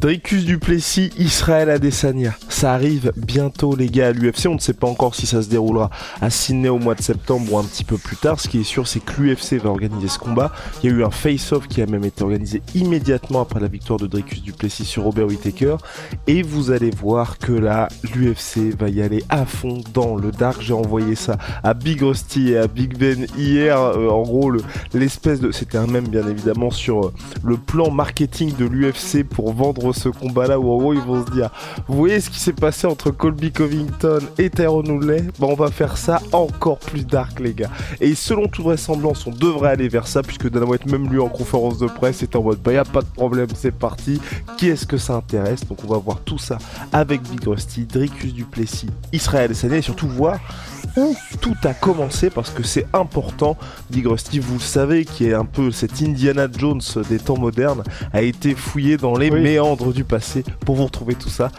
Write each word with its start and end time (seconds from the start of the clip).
Dricus 0.00 0.44
Duplessis, 0.44 1.10
Israël 1.18 1.70
Adesanya. 1.70 2.36
Ça 2.50 2.74
arrive 2.74 3.12
bientôt 3.16 3.74
les 3.74 3.88
gars 3.88 4.08
à 4.08 4.12
l'UFC. 4.12 4.46
On 4.46 4.54
ne 4.54 4.60
sait 4.60 4.74
pas 4.74 4.86
encore 4.86 5.14
si 5.14 5.26
ça 5.26 5.40
se 5.42 5.48
déroulera 5.48 5.90
à 6.20 6.28
Sydney 6.28 6.68
au 6.68 6.78
mois 6.78 6.94
de 6.94 7.00
septembre 7.02 7.50
ou 7.52 7.58
un 7.58 7.64
petit 7.64 7.82
peu 7.82 7.96
plus 7.96 8.16
tard. 8.16 8.38
Ce 8.38 8.46
qui 8.46 8.60
est 8.60 8.64
sûr, 8.64 8.86
c'est 8.86 9.00
que 9.00 9.20
l'UFC 9.22 9.54
va 9.54 9.70
organiser 9.70 10.08
ce 10.08 10.18
combat. 10.18 10.52
Il 10.82 10.90
y 10.90 10.92
a 10.92 10.96
eu 10.96 11.02
un 11.04 11.10
face-off 11.10 11.66
qui 11.66 11.80
a 11.80 11.86
même 11.86 12.04
été 12.04 12.22
organisé 12.22 12.60
immédiatement 12.74 13.40
après 13.40 13.58
la 13.58 13.68
victoire 13.68 13.98
de 13.98 14.06
Dricus 14.06 14.42
Duplessis 14.42 14.84
sur 14.84 15.02
Robert 15.04 15.26
Whittaker. 15.28 15.76
Et 16.26 16.42
vous 16.42 16.70
allez 16.70 16.90
voir 16.90 17.38
que 17.38 17.52
là, 17.52 17.88
l'UFC 18.14 18.76
va 18.78 18.90
y 18.90 19.00
aller 19.00 19.24
à 19.30 19.46
fond 19.46 19.80
dans 19.94 20.14
le 20.14 20.30
dark. 20.30 20.60
J'ai 20.60 20.74
envoyé 20.74 21.14
ça 21.14 21.38
à 21.64 21.72
Big 21.72 22.02
Rusty 22.02 22.50
et 22.50 22.58
à 22.58 22.68
Big 22.68 22.98
Ben 22.98 23.26
hier. 23.38 23.80
Euh, 23.80 24.10
en 24.10 24.22
gros, 24.22 24.50
le- 24.50 24.62
l'espèce 24.92 25.40
de... 25.40 25.50
C'était 25.52 25.78
un 25.78 25.86
même 25.86 26.08
bien 26.08 26.28
évidemment 26.28 26.70
sur 26.70 27.06
euh, 27.06 27.12
le 27.42 27.56
plan 27.56 27.90
marketing 27.90 28.54
de 28.56 28.66
l'UFC 28.66 29.24
pour 29.24 29.52
vendre 29.54 29.85
ce 29.92 30.08
combat-là 30.08 30.58
où 30.58 30.70
en 30.70 30.78
gros 30.78 30.94
ils 30.94 31.00
vont 31.00 31.24
se 31.24 31.30
dire 31.30 31.50
vous 31.88 31.96
voyez 31.96 32.20
ce 32.20 32.30
qui 32.30 32.38
s'est 32.38 32.52
passé 32.52 32.86
entre 32.86 33.10
Colby 33.10 33.52
Covington 33.52 34.20
et 34.38 34.50
Tyrone 34.50 34.90
Woodley 34.90 35.22
Bah 35.38 35.46
on 35.48 35.54
va 35.54 35.70
faire 35.70 35.96
ça 35.96 36.20
encore 36.32 36.78
plus 36.78 37.06
dark 37.06 37.40
les 37.40 37.54
gars. 37.54 37.70
Et 38.00 38.14
selon 38.14 38.46
toute 38.46 38.64
vraisemblance 38.64 39.26
on 39.26 39.30
devrait 39.30 39.70
aller 39.70 39.88
vers 39.88 40.06
ça 40.06 40.22
puisque 40.22 40.50
Dana 40.50 40.66
White 40.66 40.86
même 40.86 41.08
lui 41.08 41.18
en 41.18 41.28
conférence 41.28 41.78
de 41.78 41.86
presse 41.86 42.22
est 42.22 42.36
en 42.36 42.42
mode 42.42 42.58
bah 42.60 42.72
y 42.72 42.76
a 42.76 42.84
pas 42.84 43.02
de 43.02 43.06
problème 43.06 43.48
c'est 43.54 43.74
parti. 43.74 44.20
Qui 44.58 44.68
est-ce 44.68 44.86
que 44.86 44.98
ça 44.98 45.14
intéresse? 45.14 45.66
Donc 45.66 45.78
on 45.84 45.88
va 45.88 45.98
voir 45.98 46.20
tout 46.20 46.38
ça 46.38 46.58
avec 46.92 47.22
Big 47.22 47.46
Rusty, 47.46 47.84
Dricus 47.84 48.34
Duplessis, 48.34 48.90
Israël 49.12 49.46
Adesanya 49.46 49.76
et 49.76 49.82
surtout 49.82 50.08
voir 50.08 50.38
où 50.96 51.16
tout 51.40 51.56
a 51.64 51.74
commencé 51.74 52.30
parce 52.30 52.50
que 52.50 52.62
c'est 52.62 52.86
important. 52.92 53.56
Big 53.90 54.06
Rusty, 54.06 54.38
vous 54.38 54.54
le 54.54 54.60
savez, 54.60 55.04
qui 55.04 55.26
est 55.26 55.34
un 55.34 55.44
peu 55.44 55.70
cet 55.70 56.02
Indiana 56.02 56.46
Jones 56.56 56.80
des 57.08 57.18
temps 57.18 57.36
modernes, 57.38 57.82
a 58.12 58.22
été 58.22 58.54
fouillé 58.54 58.96
dans 58.96 59.16
les 59.16 59.30
Oui. 59.30 59.40
méandres 59.40 59.92
du 59.92 60.04
passé 60.04 60.44
pour 60.64 60.76
vous 60.76 60.84
retrouver 60.84 61.14
tout 61.14 61.28
ça. 61.30 61.50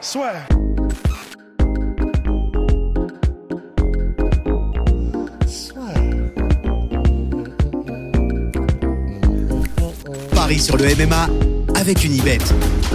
Paris 10.34 10.60
sur 10.60 10.78
le 10.78 10.86
MMA 10.96 11.28
avec 11.76 12.04
une 12.04 12.14
ibet. 12.16 12.38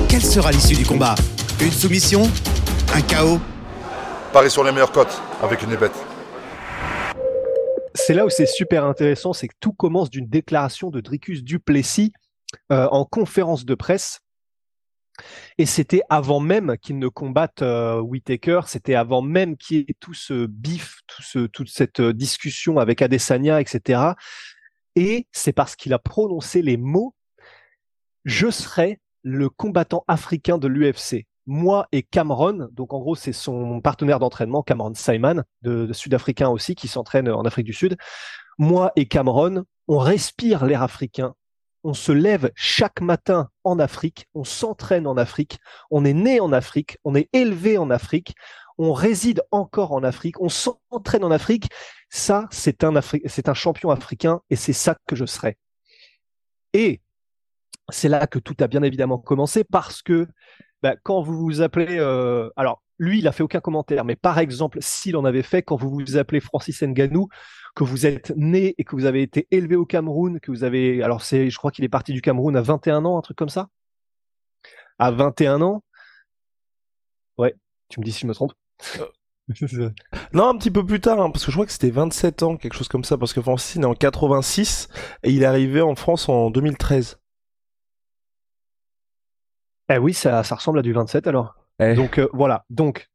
Quelle 0.09 0.23
sera 0.23 0.51
l'issue 0.53 0.75
du 0.75 0.85
combat? 0.85 1.15
Une 1.61 1.71
soumission? 1.71 2.23
Un 2.95 3.01
chaos? 3.03 3.39
Paris 4.33 4.51
sur 4.51 4.65
les 4.65 4.73
meilleures 4.73 4.93
cotes 4.93 5.21
avec 5.43 5.63
une 5.63 5.75
bête. 5.77 5.93
C'est 7.95 8.15
là 8.15 8.27
où 8.27 8.31
c'est 8.31 8.47
super 8.47 8.85
intéressant, 8.85 9.33
c'est 9.33 9.49
que 9.49 9.55
tout 9.61 9.73
commence 9.73 10.11
d'une 10.11 10.29
déclaration 10.29 10.91
de 10.91 11.01
Dricus 11.01 11.43
Duplessis 11.43 12.13
euh, 12.71 12.87
en 12.91 13.05
conférence 13.05 13.65
de 13.65 13.75
presse. 13.75 14.21
Et 15.59 15.67
c'était 15.67 16.03
avant 16.09 16.41
même 16.41 16.77
qu'il 16.79 16.99
ne 16.99 17.09
combatte 17.09 17.63
euh, 17.63 18.01
Whittaker, 18.01 18.63
c'était 18.67 18.95
avant 18.95 19.21
même 19.21 19.57
qu'il 19.57 19.79
y 19.79 19.81
ait 19.81 19.97
tout 20.01 20.15
ce 20.15 20.47
bif, 20.47 21.01
toute 21.53 21.69
cette 21.69 22.01
euh, 22.01 22.13
discussion 22.13 22.79
avec 22.79 23.03
Adesanya, 23.03 23.61
etc. 23.61 24.01
Et 24.97 25.27
c'est 25.33 25.53
parce 25.53 25.77
qu'il 25.77 25.93
a 25.93 25.99
prononcé 25.99 26.63
les 26.63 26.77
mots 26.77 27.15
«Je 28.25 28.51
serai 28.51 29.01
le 29.23 29.49
combattant 29.49 30.05
africain 30.09 30.59
de 30.59 30.69
l'UFC». 30.69 31.27
Moi 31.47 31.87
et 31.93 32.03
Cameron, 32.03 32.69
donc 32.73 32.93
en 32.93 33.01
gros 33.01 33.15
c'est 33.17 33.33
son 33.33 33.81
partenaire 33.81 34.19
d'entraînement, 34.19 34.63
Cameron 34.63 34.95
Simon, 34.95 35.43
de, 35.63 35.93
Sud-Africain 35.93 36.49
aussi, 36.49 36.75
qui 36.75 36.89
s'entraîne 36.89 37.29
en 37.29 37.43
Afrique 37.43 37.67
du 37.67 37.73
Sud. 37.73 37.97
Moi 38.59 38.93
et 38.97 39.07
Cameron, 39.07 39.65
on 39.89 39.99
respire 39.99 40.65
l'air 40.65 40.83
africain. 40.83 41.35
On 41.85 41.95
se 41.95 42.13
lève 42.13 42.53
chaque 42.55 43.01
matin 43.01 43.49
en 43.65 43.81
Afrique, 43.81 44.29
on 44.35 44.45
s'entraîne 44.45 45.07
en 45.09 45.17
Afrique, 45.17 45.59
on 45.91 46.05
est 46.05 46.13
né 46.13 46.39
en 46.39 46.53
Afrique, 46.53 46.97
on 47.03 47.17
est 47.17 47.29
élevé 47.33 47.77
en 47.77 47.91
Afrique, 47.91 48.37
on 48.79 48.93
réside 48.93 49.43
encore 49.51 49.93
en 49.93 50.05
Afrique, 50.05 50.41
on 50.41 50.49
s'entraîne 50.49 51.25
en 51.25 51.33
Afrique. 51.33 51.69
Ça, 52.09 52.47
c'est 52.51 52.85
un, 52.85 52.95
un 52.97 53.55
champion 53.55 53.91
africain 53.91 54.41
et 54.49 54.57
c'est 54.57 54.73
ça 54.73 54.97
que 55.07 55.17
je 55.17 55.27
serai. 55.27 55.59
Et 56.73 57.01
c'est 57.93 58.09
là 58.09 58.27
que 58.27 58.39
tout 58.39 58.57
a 58.61 58.67
bien 58.67 58.83
évidemment 58.83 59.19
commencé 59.19 59.65
parce 59.65 60.03
que 60.03 60.27
bah, 60.83 60.97
quand 61.03 61.23
vous 61.23 61.39
vous 61.39 61.63
appelez, 61.63 61.99
euh, 61.99 62.51
alors 62.57 62.83
lui, 62.99 63.19
il 63.19 63.29
a 63.29 63.33
fait 63.33 63.43
aucun 63.43 63.61
commentaire, 63.61 64.05
mais 64.05 64.17
par 64.17 64.39
exemple, 64.39 64.79
s'il 64.81 65.17
en 65.17 65.25
avait 65.25 65.43
fait, 65.43 65.63
quand 65.63 65.77
vous 65.77 65.91
vous 65.91 66.17
appelez 66.17 66.41
Francis 66.41 66.83
Ngannou, 66.83 67.29
que 67.75 67.85
vous 67.85 68.07
êtes 68.07 68.33
né 68.37 68.75
et 68.79 68.85
que 68.85 68.95
vous 68.97 69.07
avez 69.07 69.23
été 69.23 69.49
élevé 69.51 69.77
au 69.77 69.87
Cameroun, 69.87 70.41
que 70.41 70.51
vous 70.51 70.65
avez, 70.65 71.03
alors 71.03 71.23
c'est, 71.23 71.51
je 71.51 71.57
crois 71.57 71.71
qu'il 71.71 71.85
est 71.85 71.89
parti 71.89 72.13
du 72.13 72.21
Cameroun 72.21 72.57
à 72.57 72.63
21 72.63 73.05
ans, 73.05 73.19
un 73.19 73.23
truc 73.23 73.37
comme 73.37 73.49
ça. 73.49 73.69
À 74.99 75.11
21 75.11 75.63
ans. 75.63 75.83
Ouais, 77.39 77.55
tu 77.89 78.01
me 78.01 78.05
dis 78.05 78.13
si 78.13 78.21
je 78.21 78.27
me 78.27 78.35
trompe. 78.35 78.53
Non, 80.33 80.49
un 80.49 80.57
petit 80.57 80.71
peu 80.71 80.87
plus 80.87 81.01
tard, 81.01 81.21
hein, 81.21 81.31
parce 81.31 81.45
que 81.45 81.51
je 81.51 81.57
crois 81.57 81.67
que 81.67 81.73
c'était 81.73 81.91
27 81.91 82.45
ans, 82.45 82.57
quelque 82.57 82.75
chose 82.75 82.89
comme 82.89 83.05
ça, 83.05 83.19
parce 83.19 83.33
que 83.33 83.43
Francis 83.43 83.75
il 83.75 83.83
est 83.83 83.87
en 83.87 83.95
86 83.95 84.89
et 85.25 85.31
il 85.31 85.43
est 85.43 85.47
arrivé 85.47 85.83
en 85.83 85.97
France 85.97 86.29
en 86.29 86.51
2013. 86.51 87.19
Eh 89.95 89.99
oui, 89.99 90.15
ça, 90.15 90.43
ça 90.43 90.55
ressemble 90.55 90.79
à 90.79 90.83
du 90.83 90.93
27 90.93 91.27
alors. 91.27 91.55
Eh. 91.79 91.95
Donc 91.95 92.19
euh, 92.19 92.29
voilà, 92.33 92.65
donc 92.71 93.09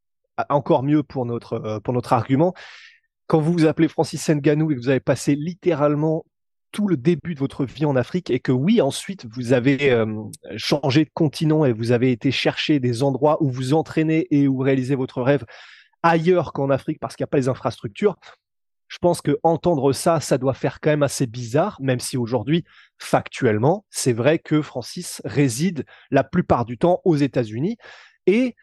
encore 0.50 0.84
mieux 0.84 1.04
pour 1.04 1.26
notre 1.26 1.54
euh, 1.54 1.80
pour 1.80 1.94
notre 1.94 2.14
argument. 2.14 2.54
Quand 3.28 3.40
vous 3.40 3.52
vous 3.52 3.66
appelez 3.66 3.88
Francis 3.88 4.30
Ngannou 4.30 4.72
et 4.72 4.76
que 4.76 4.80
vous 4.80 4.90
avez 4.90 5.00
passé 5.00 5.36
littéralement 5.36 6.26
tout 6.72 6.88
le 6.88 6.98
début 6.98 7.34
de 7.34 7.40
votre 7.40 7.66
vie 7.66 7.86
en 7.86 7.96
Afrique 7.96 8.30
et 8.30 8.40
que 8.40 8.52
oui, 8.52 8.82
ensuite 8.82 9.26
vous 9.26 9.54
avez 9.54 9.92
euh, 9.92 10.06
changé 10.58 11.06
de 11.06 11.10
continent 11.14 11.66
et 11.66 11.72
vous 11.72 11.92
avez 11.92 12.12
été 12.12 12.32
chercher 12.32 12.80
des 12.80 13.04
endroits 13.04 13.42
où 13.42 13.50
vous 13.50 13.74
entraînez 13.74 14.28
et 14.32 14.48
où 14.48 14.58
réalisez 14.60 14.96
votre 14.96 15.22
rêve 15.22 15.46
ailleurs 16.04 16.54
qu'en 16.54 16.70
Afrique 16.70 17.00
parce 17.00 17.16
qu'il 17.16 17.24
n'y 17.24 17.28
a 17.28 17.32
pas 17.32 17.38
les 17.38 17.50
infrastructures. 17.50 18.18
Je 18.98 19.00
pense 19.00 19.22
que 19.22 19.38
entendre 19.44 19.94
ça, 19.94 20.20
ça 20.20 20.40
doit 20.40 20.56
faire 20.56 20.80
quand 20.80 20.90
même 20.90 21.04
assez 21.04 21.28
bizarre, 21.28 21.78
même 21.80 22.00
si 22.00 22.18
aujourd'hui, 22.18 22.64
factuellement, 22.98 23.86
c'est 23.92 24.12
vrai 24.12 24.40
que 24.40 24.64
Francis 24.64 25.22
réside 25.24 25.86
la 26.10 26.24
plupart 26.24 26.66
du 26.66 26.80
temps 26.80 27.00
aux 27.06 27.16
États-Unis. 27.16 27.78
Et 28.26 28.56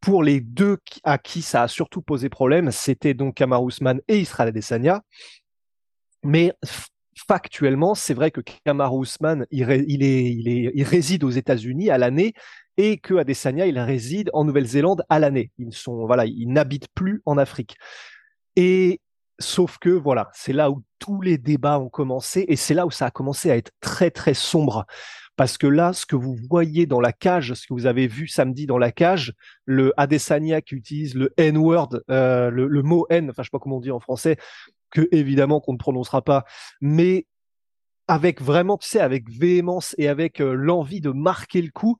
pour 0.00 0.22
les 0.22 0.40
deux 0.40 0.78
à 1.02 1.18
qui 1.18 1.42
ça 1.42 1.64
a 1.64 1.68
surtout 1.68 2.00
posé 2.00 2.30
problème, 2.30 2.70
c'était 2.70 3.12
donc 3.12 3.34
Kamar 3.34 3.62
Ousmane 3.62 4.00
et 4.08 4.20
Israël 4.20 4.48
Adesanya. 4.48 5.02
Mais 6.22 6.54
factuellement, 7.28 7.94
c'est 7.94 8.14
vrai 8.14 8.30
que 8.30 8.40
Kamar 8.64 8.94
Ousmane, 8.94 9.44
il, 9.50 9.68
il, 9.86 10.02
est, 10.02 10.72
il 10.74 10.82
réside 10.82 11.24
aux 11.24 11.30
États-Unis 11.30 11.90
à 11.90 11.98
l'année 11.98 12.32
et 12.78 12.96
que 12.96 13.16
Adesanya, 13.16 13.66
il 13.66 13.78
réside 13.78 14.30
en 14.32 14.44
Nouvelle-Zélande 14.44 15.04
à 15.10 15.18
l'année. 15.18 15.50
Ils 15.58 15.74
sont, 15.74 16.06
voilà, 16.06 16.24
ils 16.24 16.48
n'habitent 16.48 16.88
plus 16.94 17.20
en 17.26 17.36
Afrique. 17.36 17.76
Et 18.56 19.02
sauf 19.38 19.78
que, 19.78 19.90
voilà, 19.90 20.30
c'est 20.32 20.52
là 20.52 20.70
où 20.70 20.82
tous 20.98 21.20
les 21.20 21.38
débats 21.38 21.78
ont 21.78 21.88
commencé 21.88 22.44
et 22.48 22.56
c'est 22.56 22.74
là 22.74 22.86
où 22.86 22.90
ça 22.90 23.06
a 23.06 23.10
commencé 23.10 23.50
à 23.50 23.56
être 23.56 23.72
très, 23.80 24.10
très 24.10 24.34
sombre. 24.34 24.86
Parce 25.36 25.58
que 25.58 25.66
là, 25.66 25.92
ce 25.92 26.06
que 26.06 26.16
vous 26.16 26.36
voyez 26.48 26.86
dans 26.86 27.00
la 27.00 27.12
cage, 27.12 27.54
ce 27.54 27.66
que 27.66 27.74
vous 27.74 27.86
avez 27.86 28.06
vu 28.06 28.28
samedi 28.28 28.66
dans 28.66 28.78
la 28.78 28.92
cage, 28.92 29.34
le 29.64 29.92
Adesanya 29.96 30.60
qui 30.60 30.76
utilise 30.76 31.14
le 31.14 31.32
N-word, 31.36 32.00
euh, 32.10 32.50
le, 32.50 32.82
mot 32.82 33.06
N, 33.10 33.30
enfin 33.30 33.42
je 33.42 33.48
sais 33.48 33.50
pas 33.50 33.58
comment 33.58 33.78
on 33.78 33.80
dit 33.80 33.90
en 33.90 34.00
français, 34.00 34.36
que 34.90 35.08
évidemment 35.10 35.60
qu'on 35.60 35.72
ne 35.72 35.78
prononcera 35.78 36.22
pas, 36.22 36.44
mais 36.80 37.26
avec 38.06 38.40
vraiment, 38.40 38.78
tu 38.78 38.88
sais, 38.88 39.00
avec 39.00 39.28
véhémence 39.28 39.94
et 39.98 40.08
avec 40.08 40.40
euh, 40.40 40.54
l'envie 40.54 41.00
de 41.00 41.10
marquer 41.10 41.62
le 41.62 41.70
coup, 41.70 41.96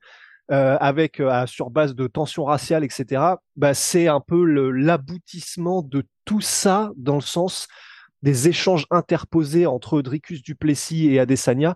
euh, 0.51 0.77
avec 0.79 1.19
euh, 1.19 1.47
sur 1.47 1.71
base 1.71 1.95
de 1.95 2.05
tensions 2.05 2.43
raciales, 2.43 2.83
etc. 2.83 3.19
Bah, 3.55 3.73
c'est 3.73 4.07
un 4.07 4.19
peu 4.19 4.45
l'aboutissement 4.69 5.81
de 5.81 6.03
tout 6.23 6.39
ça 6.41 6.91
dans 6.97 7.15
le 7.15 7.21
sens 7.21 7.67
des 8.21 8.47
échanges 8.47 8.85
interposés 8.91 9.65
entre 9.65 10.03
Dricus 10.03 10.43
Duplessis 10.43 11.07
et 11.07 11.19
Adesanya, 11.19 11.75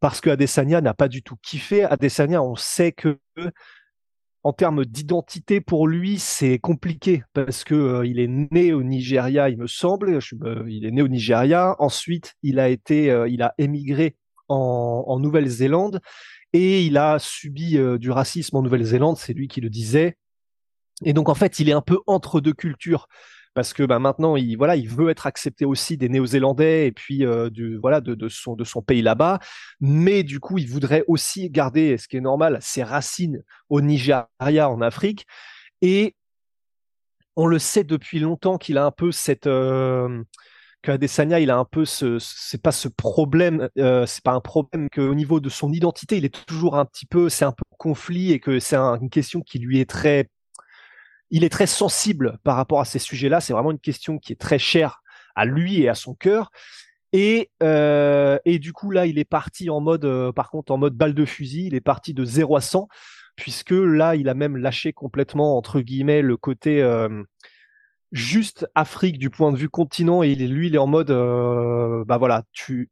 parce 0.00 0.20
que 0.20 0.28
Adesanya 0.28 0.82
n'a 0.82 0.92
pas 0.92 1.08
du 1.08 1.22
tout 1.22 1.36
kiffé. 1.42 1.84
Adesanya, 1.84 2.42
on 2.42 2.56
sait 2.56 2.92
que 2.92 3.18
en 4.42 4.52
termes 4.52 4.84
d'identité 4.84 5.62
pour 5.62 5.88
lui, 5.88 6.18
c'est 6.18 6.58
compliqué 6.58 7.22
parce 7.32 7.64
que 7.64 7.74
euh, 7.74 8.06
il 8.06 8.20
est 8.20 8.28
né 8.28 8.74
au 8.74 8.82
Nigeria, 8.82 9.48
il 9.48 9.56
me 9.56 9.66
semble. 9.66 10.18
Il 10.68 10.84
est 10.84 10.90
né 10.90 11.00
au 11.00 11.08
Nigeria. 11.08 11.74
Ensuite, 11.78 12.34
il 12.42 12.58
a 12.58 12.68
été, 12.68 13.06
il 13.30 13.40
a 13.40 13.54
émigré 13.56 14.14
en 14.48 15.18
Nouvelle-Zélande 15.20 16.00
et 16.52 16.84
il 16.84 16.96
a 16.96 17.18
subi 17.18 17.78
du 17.98 18.10
racisme 18.10 18.56
en 18.56 18.62
Nouvelle-Zélande, 18.62 19.16
c'est 19.16 19.32
lui 19.32 19.48
qui 19.48 19.60
le 19.60 19.70
disait. 19.70 20.16
Et 21.04 21.12
donc 21.12 21.28
en 21.28 21.34
fait, 21.34 21.58
il 21.58 21.68
est 21.68 21.72
un 21.72 21.80
peu 21.80 21.98
entre 22.06 22.40
deux 22.40 22.52
cultures. 22.52 23.08
Parce 23.52 23.72
que 23.72 23.82
bah, 23.82 23.98
maintenant 23.98 24.36
il 24.36 24.56
voilà 24.56 24.76
il 24.76 24.88
veut 24.88 25.10
être 25.10 25.26
accepté 25.26 25.64
aussi 25.64 25.96
des 25.96 26.08
Néo-Zélandais 26.08 26.86
et 26.86 26.92
puis 26.92 27.26
euh, 27.26 27.50
du 27.50 27.76
voilà 27.78 28.00
de, 28.00 28.14
de, 28.14 28.28
son 28.28 28.54
de 28.54 28.62
son 28.62 28.80
pays 28.80 29.02
là-bas. 29.02 29.40
Mais 29.80 30.22
du 30.22 30.38
coup 30.38 30.58
il 30.58 30.68
voudrait 30.68 31.02
aussi 31.08 31.50
garder 31.50 31.98
ce 31.98 32.06
qui 32.06 32.16
est 32.16 32.20
normal 32.20 32.58
ses 32.60 32.84
racines 32.84 33.42
au 33.68 33.80
Nigeria 33.80 34.28
en 34.38 34.80
Afrique. 34.80 35.26
Et 35.82 36.14
on 37.34 37.46
le 37.46 37.58
sait 37.58 37.84
depuis 37.84 38.20
longtemps 38.20 38.56
qu'il 38.56 38.78
a 38.78 38.84
un 38.84 38.90
peu 38.92 39.10
cette 39.10 39.48
euh, 39.48 40.22
qu'Adesanya 40.82 41.40
il 41.40 41.50
a 41.50 41.58
un 41.58 41.64
peu 41.64 41.84
ce 41.84 42.18
c'est 42.18 42.62
pas 42.62 42.72
ce 42.72 42.88
problème 42.88 43.68
euh, 43.78 44.06
c'est 44.06 44.24
pas 44.24 44.32
un 44.32 44.40
problème 44.40 44.88
qu'au 44.90 45.14
niveau 45.14 45.40
de 45.40 45.48
son 45.48 45.72
identité 45.72 46.16
il 46.16 46.24
est 46.24 46.46
toujours 46.46 46.76
un 46.76 46.84
petit 46.84 47.06
peu 47.06 47.28
c'est 47.28 47.44
un 47.44 47.52
peu 47.52 47.64
conflit 47.78 48.32
et 48.32 48.40
que 48.40 48.58
c'est 48.60 48.76
une 48.76 49.10
question 49.10 49.42
qui 49.42 49.58
lui 49.58 49.80
est 49.80 49.88
très 49.88 50.28
il 51.30 51.44
est 51.44 51.48
très 51.48 51.66
sensible 51.66 52.38
par 52.44 52.56
rapport 52.56 52.80
à 52.80 52.84
ces 52.84 52.98
sujets-là. 52.98 53.40
C'est 53.40 53.52
vraiment 53.52 53.70
une 53.70 53.78
question 53.78 54.18
qui 54.18 54.32
est 54.32 54.40
très 54.40 54.58
chère 54.58 55.02
à 55.34 55.44
lui 55.44 55.80
et 55.80 55.88
à 55.88 55.94
son 55.94 56.14
cœur. 56.14 56.50
Et, 57.12 57.50
euh, 57.62 58.38
et 58.44 58.58
du 58.58 58.72
coup, 58.72 58.90
là, 58.90 59.06
il 59.06 59.18
est 59.18 59.24
parti 59.24 59.70
en 59.70 59.80
mode, 59.80 60.04
euh, 60.04 60.32
par 60.32 60.50
contre, 60.50 60.72
en 60.72 60.78
mode 60.78 60.94
balle 60.94 61.14
de 61.14 61.24
fusil. 61.24 61.66
Il 61.66 61.74
est 61.74 61.80
parti 61.80 62.14
de 62.14 62.24
0 62.24 62.56
à 62.56 62.60
100, 62.60 62.88
puisque 63.36 63.70
là, 63.70 64.16
il 64.16 64.28
a 64.28 64.34
même 64.34 64.56
lâché 64.56 64.92
complètement, 64.92 65.56
entre 65.56 65.80
guillemets, 65.80 66.22
le 66.22 66.36
côté 66.36 66.82
juste 68.12 68.66
Afrique 68.74 69.18
du 69.18 69.30
point 69.30 69.52
de 69.52 69.56
vue 69.56 69.68
continent. 69.68 70.22
Et 70.22 70.34
lui, 70.34 70.68
il 70.68 70.74
est 70.74 70.78
en 70.78 70.86
mode, 70.86 71.10
bah 72.06 72.18
voilà, 72.18 72.44
tu, 72.52 72.90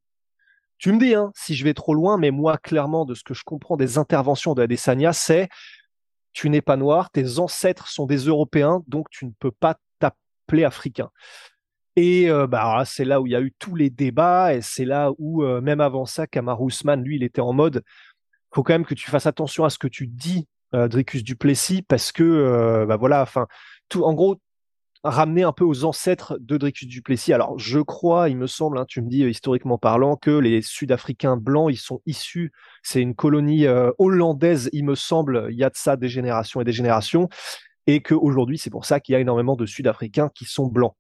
tu 0.78 0.92
me 0.92 0.98
dis 0.98 1.14
hein, 1.14 1.32
si 1.34 1.54
je 1.54 1.64
vais 1.64 1.74
trop 1.74 1.94
loin, 1.94 2.18
mais 2.18 2.30
moi, 2.30 2.56
clairement, 2.56 3.04
de 3.04 3.14
ce 3.14 3.24
que 3.24 3.34
je 3.34 3.42
comprends 3.44 3.76
des 3.76 3.98
interventions 3.98 4.54
de 4.54 4.62
Adesanya, 4.62 5.12
c'est 5.12 5.48
tu 6.32 6.50
n'es 6.50 6.60
pas 6.60 6.76
noir, 6.76 7.10
tes 7.10 7.40
ancêtres 7.40 7.88
sont 7.88 8.06
des 8.06 8.18
Européens, 8.18 8.84
donc 8.86 9.10
tu 9.10 9.26
ne 9.26 9.32
peux 9.40 9.50
pas 9.50 9.76
t'appeler 9.98 10.62
africain. 10.62 11.10
Et 11.96 12.30
euh, 12.30 12.46
bah, 12.46 12.84
c'est 12.86 13.04
là 13.04 13.20
où 13.20 13.26
il 13.26 13.32
y 13.32 13.34
a 13.34 13.40
eu 13.40 13.52
tous 13.58 13.74
les 13.74 13.90
débats, 13.90 14.54
et 14.54 14.60
c'est 14.62 14.84
là 14.84 15.10
où, 15.18 15.42
euh, 15.42 15.60
même 15.60 15.80
avant 15.80 16.06
ça, 16.06 16.28
Kamar 16.28 16.62
Ousmane, 16.62 17.02
lui, 17.02 17.16
il 17.16 17.24
était 17.24 17.40
en 17.40 17.52
mode, 17.52 17.82
faut 18.54 18.62
quand 18.62 18.72
même 18.72 18.86
que 18.86 18.94
tu 18.94 19.10
fasses 19.10 19.26
attention 19.26 19.64
à 19.64 19.70
ce 19.70 19.78
que 19.78 19.88
tu 19.88 20.06
dis, 20.06 20.46
euh, 20.74 20.86
Dricus 20.86 21.24
Duplessis, 21.24 21.82
parce 21.82 22.12
que, 22.12 22.84
bah 22.86 22.96
voilà, 22.96 23.22
enfin, 23.22 23.48
tout, 23.88 24.04
en 24.04 24.14
gros, 24.14 24.40
ramener 25.04 25.42
un 25.42 25.52
peu 25.52 25.64
aux 25.64 25.84
ancêtres 25.84 26.38
de 26.40 26.56
Dricus 26.56 26.88
Duplessis. 26.88 27.32
Alors, 27.32 27.58
je 27.58 27.78
crois, 27.78 28.28
il 28.28 28.36
me 28.36 28.46
semble, 28.46 28.78
hein, 28.78 28.84
tu 28.86 29.00
me 29.00 29.08
dis 29.08 29.24
euh, 29.24 29.30
historiquement 29.30 29.78
parlant, 29.78 30.16
que 30.16 30.30
les 30.30 30.62
Sud-Africains 30.62 31.36
blancs, 31.36 31.70
ils 31.72 31.76
sont 31.76 32.00
issus, 32.06 32.52
c'est 32.82 33.00
une 33.00 33.14
colonie 33.14 33.66
euh, 33.66 33.90
hollandaise, 33.98 34.68
il 34.72 34.84
me 34.84 34.94
semble, 34.94 35.48
il 35.50 35.56
y 35.56 35.64
a 35.64 35.70
de 35.70 35.76
ça 35.76 35.96
des 35.96 36.08
générations 36.08 36.60
et 36.60 36.64
des 36.64 36.72
générations, 36.72 37.28
et 37.86 38.00
qu'aujourd'hui, 38.00 38.58
c'est 38.58 38.70
pour 38.70 38.84
ça 38.84 39.00
qu'il 39.00 39.12
y 39.12 39.16
a 39.16 39.20
énormément 39.20 39.56
de 39.56 39.66
Sud-Africains 39.66 40.30
qui 40.34 40.44
sont 40.44 40.66
blancs. 40.66 40.94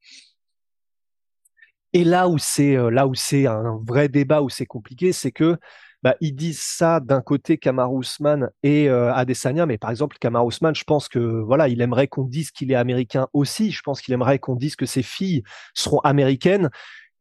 Et 1.92 2.04
là 2.04 2.28
où 2.28 2.38
c'est 2.38 2.76
euh, 2.76 2.90
là 2.90 3.06
où 3.06 3.14
c'est 3.14 3.46
un 3.46 3.80
vrai 3.86 4.08
débat, 4.08 4.42
où 4.42 4.50
c'est 4.50 4.66
compliqué, 4.66 5.12
c'est 5.12 5.32
que 5.32 5.56
bah, 6.02 6.14
ils 6.20 6.34
disent 6.34 6.62
ça 6.62 7.00
d'un 7.00 7.20
côté 7.20 7.58
Kamar 7.58 7.92
Ousmane 7.92 8.50
et 8.62 8.88
euh, 8.88 9.12
Adesanya, 9.12 9.66
mais 9.66 9.78
par 9.78 9.90
exemple 9.90 10.16
Kamar 10.20 10.46
Ousmane, 10.46 10.74
je 10.74 10.84
pense 10.84 11.08
que 11.08 11.18
voilà, 11.18 11.68
il 11.68 11.80
aimerait 11.80 12.06
qu'on 12.06 12.24
dise 12.24 12.50
qu'il 12.50 12.70
est 12.70 12.76
américain 12.76 13.26
aussi. 13.32 13.72
Je 13.72 13.82
pense 13.82 14.00
qu'il 14.00 14.14
aimerait 14.14 14.38
qu'on 14.38 14.54
dise 14.54 14.76
que 14.76 14.86
ses 14.86 15.02
filles 15.02 15.42
seront 15.74 15.98
américaines. 16.00 16.70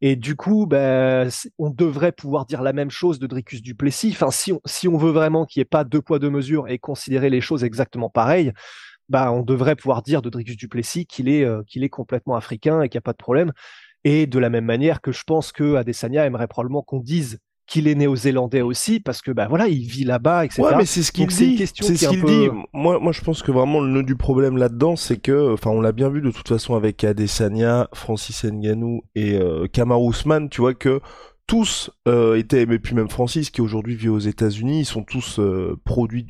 Et 0.00 0.14
du 0.14 0.36
coup, 0.36 0.66
bah, 0.66 1.24
on 1.58 1.70
devrait 1.70 2.12
pouvoir 2.12 2.46
dire 2.46 2.62
la 2.62 2.72
même 2.72 2.90
chose 2.90 3.18
de 3.18 3.26
Dricus 3.26 3.62
Duplessis. 3.62 4.10
Enfin, 4.12 4.30
si 4.30 4.88
on, 4.88 4.96
veut 4.96 5.10
vraiment 5.10 5.44
qu'il 5.44 5.60
n'y 5.60 5.62
ait 5.62 5.64
pas 5.64 5.82
deux 5.82 6.00
poids 6.00 6.20
deux 6.20 6.30
mesures 6.30 6.68
et 6.68 6.78
considérer 6.78 7.30
les 7.30 7.40
choses 7.40 7.64
exactement 7.64 8.08
pareilles, 8.08 8.52
bah, 9.08 9.32
on 9.32 9.42
devrait 9.42 9.74
pouvoir 9.74 10.02
dire 10.02 10.22
de 10.22 10.30
Dricus 10.30 10.56
Duplessis 10.56 11.06
qu'il 11.06 11.28
est 11.28 11.44
euh, 11.44 11.62
qu'il 11.66 11.82
est 11.82 11.88
complètement 11.88 12.36
africain 12.36 12.82
et 12.82 12.88
qu'il 12.88 12.98
n'y 12.98 13.02
a 13.02 13.02
pas 13.02 13.12
de 13.12 13.18
problème. 13.18 13.52
Et 14.04 14.28
de 14.28 14.38
la 14.38 14.50
même 14.50 14.66
manière 14.66 15.00
que 15.00 15.10
je 15.10 15.24
pense 15.24 15.50
que 15.50 15.74
Adesanya 15.74 16.26
aimerait 16.26 16.46
probablement 16.46 16.82
qu'on 16.82 17.00
dise 17.00 17.40
qu'il 17.68 17.86
est 17.86 17.94
néo-zélandais 17.94 18.62
aussi 18.62 18.98
parce 18.98 19.20
que 19.20 19.30
bah 19.30 19.46
voilà 19.46 19.68
il 19.68 19.86
vit 19.86 20.04
là-bas 20.04 20.46
etc 20.46 20.62
ouais 20.62 20.76
mais 20.76 20.86
c'est 20.86 21.02
ce 21.02 21.12
qu'il 21.12 21.26
dit 21.26 21.58
c'est 21.58 21.96
ce 21.96 22.08
qu'il 22.08 22.24
dit. 22.24 22.48
Moi 22.72 22.98
moi 22.98 23.12
je 23.12 23.20
pense 23.20 23.42
que 23.42 23.52
vraiment 23.52 23.80
le 23.80 23.88
nœud 23.90 24.02
du 24.02 24.16
problème 24.16 24.56
là-dedans 24.56 24.96
c'est 24.96 25.18
que 25.18 25.52
enfin 25.52 25.70
on 25.70 25.80
l'a 25.80 25.92
bien 25.92 26.08
vu 26.08 26.22
de 26.22 26.30
toute 26.30 26.48
façon 26.48 26.74
avec 26.74 27.04
Adesanya 27.04 27.88
Francis 27.92 28.44
Ngannou 28.44 29.02
et 29.14 29.38
euh, 29.38 29.66
tu 30.50 30.60
vois 30.60 30.74
que 30.74 31.00
tous 31.48 31.90
euh, 32.06 32.36
étaient, 32.36 32.66
mais 32.66 32.78
puis 32.78 32.94
même 32.94 33.08
Francis 33.08 33.50
qui 33.50 33.62
aujourd'hui 33.62 33.96
vit 33.96 34.10
aux 34.10 34.18
États-Unis, 34.18 34.80
ils 34.80 34.84
sont 34.84 35.02
tous 35.02 35.40
euh, 35.40 35.80
produits 35.82 36.26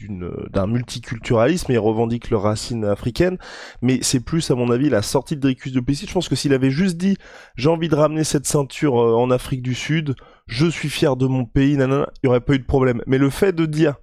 d'un 0.52 0.68
multiculturalisme 0.68 1.72
et 1.72 1.76
revendiquent 1.76 2.30
leurs 2.30 2.42
racines 2.42 2.84
africaines. 2.84 3.36
Mais 3.82 3.98
c'est 4.00 4.20
plus, 4.20 4.48
à 4.52 4.54
mon 4.54 4.70
avis, 4.70 4.88
la 4.88 5.02
sortie 5.02 5.34
de 5.34 5.40
Dricus 5.40 5.72
de 5.72 5.80
Plessis. 5.80 6.06
Je 6.06 6.12
pense 6.12 6.28
que 6.28 6.36
s'il 6.36 6.54
avait 6.54 6.70
juste 6.70 6.96
dit 6.96 7.16
j'ai 7.56 7.68
envie 7.68 7.88
de 7.88 7.96
ramener 7.96 8.22
cette 8.22 8.46
ceinture 8.46 8.96
euh, 8.96 9.14
en 9.16 9.32
Afrique 9.32 9.60
du 9.60 9.74
Sud, 9.74 10.14
je 10.46 10.66
suis 10.66 10.88
fier 10.88 11.16
de 11.16 11.26
mon 11.26 11.44
pays, 11.44 11.76
nanana, 11.76 12.08
il 12.22 12.28
y 12.28 12.28
aurait 12.28 12.40
pas 12.40 12.54
eu 12.54 12.60
de 12.60 12.64
problème. 12.64 13.02
Mais 13.08 13.18
le 13.18 13.28
fait 13.28 13.52
de 13.52 13.66
dire 13.66 13.96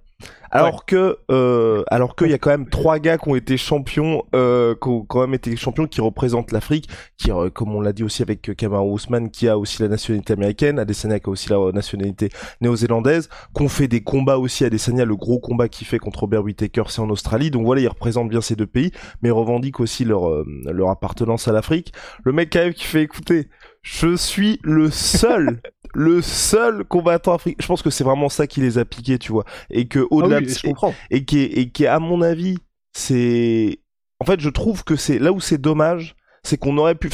alors 0.50 0.86
que, 0.86 1.18
euh, 1.30 1.82
alors 1.88 2.16
qu'il 2.16 2.30
y 2.30 2.34
a 2.34 2.38
quand 2.38 2.50
même 2.50 2.68
trois 2.68 2.98
gars 2.98 3.18
qui 3.18 3.28
ont 3.28 3.36
été 3.36 3.56
champions, 3.56 4.24
euh, 4.34 4.74
qui 4.80 4.88
ont 4.88 5.02
quand 5.02 5.20
même 5.20 5.34
été 5.34 5.54
champions, 5.56 5.86
qui 5.86 6.00
représentent 6.00 6.52
l'Afrique, 6.52 6.88
qui, 7.18 7.30
euh, 7.30 7.50
comme 7.50 7.74
on 7.74 7.80
l'a 7.80 7.92
dit 7.92 8.04
aussi 8.04 8.22
avec 8.22 8.54
Kamara 8.56 8.84
Ousmane, 8.84 9.30
qui 9.30 9.48
a 9.48 9.58
aussi 9.58 9.82
la 9.82 9.88
nationalité 9.88 10.32
américaine, 10.32 10.78
Adesanya 10.78 11.20
qui 11.20 11.28
a 11.28 11.32
aussi 11.32 11.50
la 11.50 11.72
nationalité 11.72 12.30
néo-zélandaise, 12.60 13.28
qu'on 13.52 13.68
fait 13.68 13.88
des 13.88 14.02
combats 14.02 14.38
aussi, 14.38 14.64
Adesanya, 14.64 15.04
le 15.04 15.16
gros 15.16 15.38
combat 15.38 15.68
qu'il 15.68 15.86
fait 15.86 15.98
contre 15.98 16.20
Robert 16.20 16.42
Whittaker, 16.44 16.84
c'est 16.88 17.00
en 17.00 17.10
Australie, 17.10 17.50
donc 17.50 17.64
voilà, 17.64 17.82
ils 17.82 17.88
représentent 17.88 18.30
bien 18.30 18.40
ces 18.40 18.56
deux 18.56 18.66
pays, 18.66 18.92
mais 19.22 19.30
revendiquent 19.30 19.80
aussi 19.80 20.04
leur, 20.04 20.28
euh, 20.28 20.46
leur 20.64 20.90
appartenance 20.90 21.48
à 21.48 21.52
l'Afrique. 21.52 21.92
Le 22.24 22.32
mec 22.32 22.50
quand 22.52 22.60
même 22.60 22.74
qui 22.74 22.84
fait 22.84 23.02
écouter, 23.02 23.48
je 23.82 24.16
suis 24.16 24.58
le 24.64 24.90
seul 24.90 25.60
le 25.94 26.22
seul 26.22 26.84
combattant 26.84 27.34
africain. 27.34 27.56
Je 27.60 27.66
pense 27.66 27.82
que 27.82 27.90
c'est 27.90 28.04
vraiment 28.04 28.28
ça 28.28 28.46
qui 28.46 28.60
les 28.60 28.78
a 28.78 28.84
piqués, 28.84 29.18
tu 29.18 29.32
vois. 29.32 29.44
Et 29.70 29.88
que 29.88 30.06
au-delà 30.10 30.36
ah 30.36 30.40
oui, 30.40 30.46
de 30.46 30.50
je 30.50 30.62
comprends. 30.62 30.94
et 31.10 31.24
qui 31.24 31.40
est, 31.40 31.58
et 31.58 31.70
qui 31.70 31.84
est, 31.84 31.88
à 31.88 31.98
mon 31.98 32.22
avis, 32.22 32.56
c'est 32.92 33.80
en 34.20 34.24
fait, 34.24 34.40
je 34.40 34.48
trouve 34.48 34.84
que 34.84 34.96
c'est 34.96 35.18
là 35.18 35.32
où 35.32 35.40
c'est 35.40 35.60
dommage, 35.60 36.16
c'est 36.42 36.56
qu'on 36.56 36.78
aurait 36.78 36.94
pu 36.94 37.10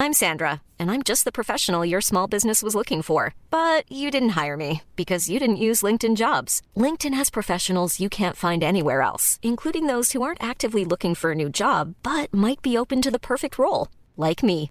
I'm 0.00 0.12
Sandra, 0.12 0.60
and 0.78 0.90
I'm 0.90 1.02
just 1.02 1.24
the 1.24 1.32
professional 1.32 1.84
your 1.84 2.00
small 2.00 2.26
business 2.26 2.62
was 2.62 2.74
looking 2.74 3.00
for. 3.00 3.32
But 3.50 3.90
you 3.90 4.10
didn't 4.10 4.36
hire 4.40 4.56
me 4.56 4.82
because 4.96 5.30
you 5.30 5.38
didn't 5.38 5.64
use 5.68 5.82
LinkedIn 5.82 6.16
Jobs. 6.16 6.60
LinkedIn 6.76 7.14
has 7.14 7.30
professionals 7.30 8.00
you 8.00 8.10
can't 8.10 8.36
find 8.36 8.62
anywhere 8.62 9.00
else, 9.00 9.38
including 9.42 9.86
those 9.86 10.12
who 10.12 10.22
aren't 10.22 10.42
actively 10.42 10.84
looking 10.84 11.14
for 11.14 11.30
a 11.30 11.34
new 11.34 11.48
job 11.48 11.94
but 12.02 12.32
might 12.34 12.60
be 12.60 12.76
open 12.76 13.00
to 13.02 13.10
the 13.10 13.26
perfect 13.30 13.58
role, 13.58 13.88
like 14.16 14.42
me. 14.42 14.70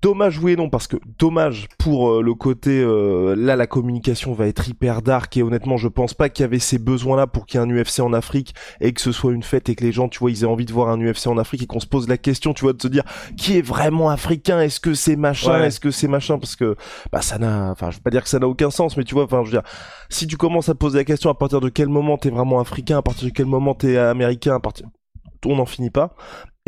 Dommage 0.00 0.38
oui 0.38 0.52
et 0.52 0.56
non 0.56 0.70
parce 0.70 0.86
que 0.86 0.96
dommage 1.18 1.66
pour 1.76 2.10
euh, 2.10 2.22
le 2.22 2.32
côté 2.34 2.80
euh, 2.80 3.34
là 3.36 3.56
la 3.56 3.66
communication 3.66 4.32
va 4.32 4.46
être 4.46 4.68
hyper 4.68 5.02
dark 5.02 5.36
et 5.36 5.42
honnêtement 5.42 5.76
je 5.76 5.88
pense 5.88 6.14
pas 6.14 6.28
qu'il 6.28 6.44
y 6.44 6.46
avait 6.46 6.60
ces 6.60 6.78
besoins 6.78 7.16
là 7.16 7.26
pour 7.26 7.46
qu'il 7.46 7.60
y 7.60 7.64
ait 7.64 7.66
un 7.66 7.70
UFC 7.70 7.98
en 7.98 8.12
Afrique 8.12 8.54
et 8.80 8.92
que 8.92 9.00
ce 9.00 9.10
soit 9.10 9.32
une 9.32 9.42
fête 9.42 9.68
et 9.68 9.74
que 9.74 9.82
les 9.82 9.90
gens 9.90 10.08
tu 10.08 10.20
vois 10.20 10.30
ils 10.30 10.44
aient 10.44 10.46
envie 10.46 10.66
de 10.66 10.72
voir 10.72 10.88
un 10.90 11.00
UFC 11.00 11.26
en 11.26 11.36
Afrique 11.36 11.62
et 11.62 11.66
qu'on 11.66 11.80
se 11.80 11.88
pose 11.88 12.08
la 12.08 12.16
question 12.16 12.54
tu 12.54 12.62
vois 12.62 12.74
de 12.74 12.80
se 12.80 12.86
dire 12.86 13.02
qui 13.36 13.58
est 13.58 13.62
vraiment 13.62 14.08
africain? 14.08 14.60
Est-ce 14.60 14.78
que 14.78 14.94
c'est 14.94 15.16
machin? 15.16 15.60
Ouais. 15.60 15.66
est-ce 15.66 15.80
que 15.80 15.90
c'est 15.90 16.06
machin? 16.06 16.38
Parce 16.38 16.54
que 16.54 16.76
bah 17.10 17.20
ça 17.20 17.38
n'a 17.38 17.72
enfin 17.72 17.90
je 17.90 17.96
veux 17.96 18.02
pas 18.02 18.10
dire 18.10 18.22
que 18.22 18.28
ça 18.28 18.38
n'a 18.38 18.46
aucun 18.46 18.70
sens 18.70 18.96
mais 18.96 19.02
tu 19.02 19.14
vois 19.14 19.24
enfin 19.24 19.42
je 19.42 19.50
veux 19.50 19.60
dire 19.60 19.68
si 20.10 20.28
tu 20.28 20.36
commences 20.36 20.68
à 20.68 20.74
te 20.74 20.78
poser 20.78 20.98
la 20.98 21.04
question 21.04 21.28
à 21.28 21.34
partir 21.34 21.60
de 21.60 21.70
quel 21.70 21.88
moment 21.88 22.18
t'es 22.18 22.30
vraiment 22.30 22.60
africain 22.60 22.98
à 22.98 23.02
partir 23.02 23.26
de 23.26 23.32
quel 23.32 23.46
moment 23.46 23.74
t'es 23.74 23.96
américain 23.96 24.54
à 24.54 24.60
partir 24.60 24.86
on 25.44 25.56
n'en 25.56 25.66
finit 25.66 25.90
pas 25.90 26.14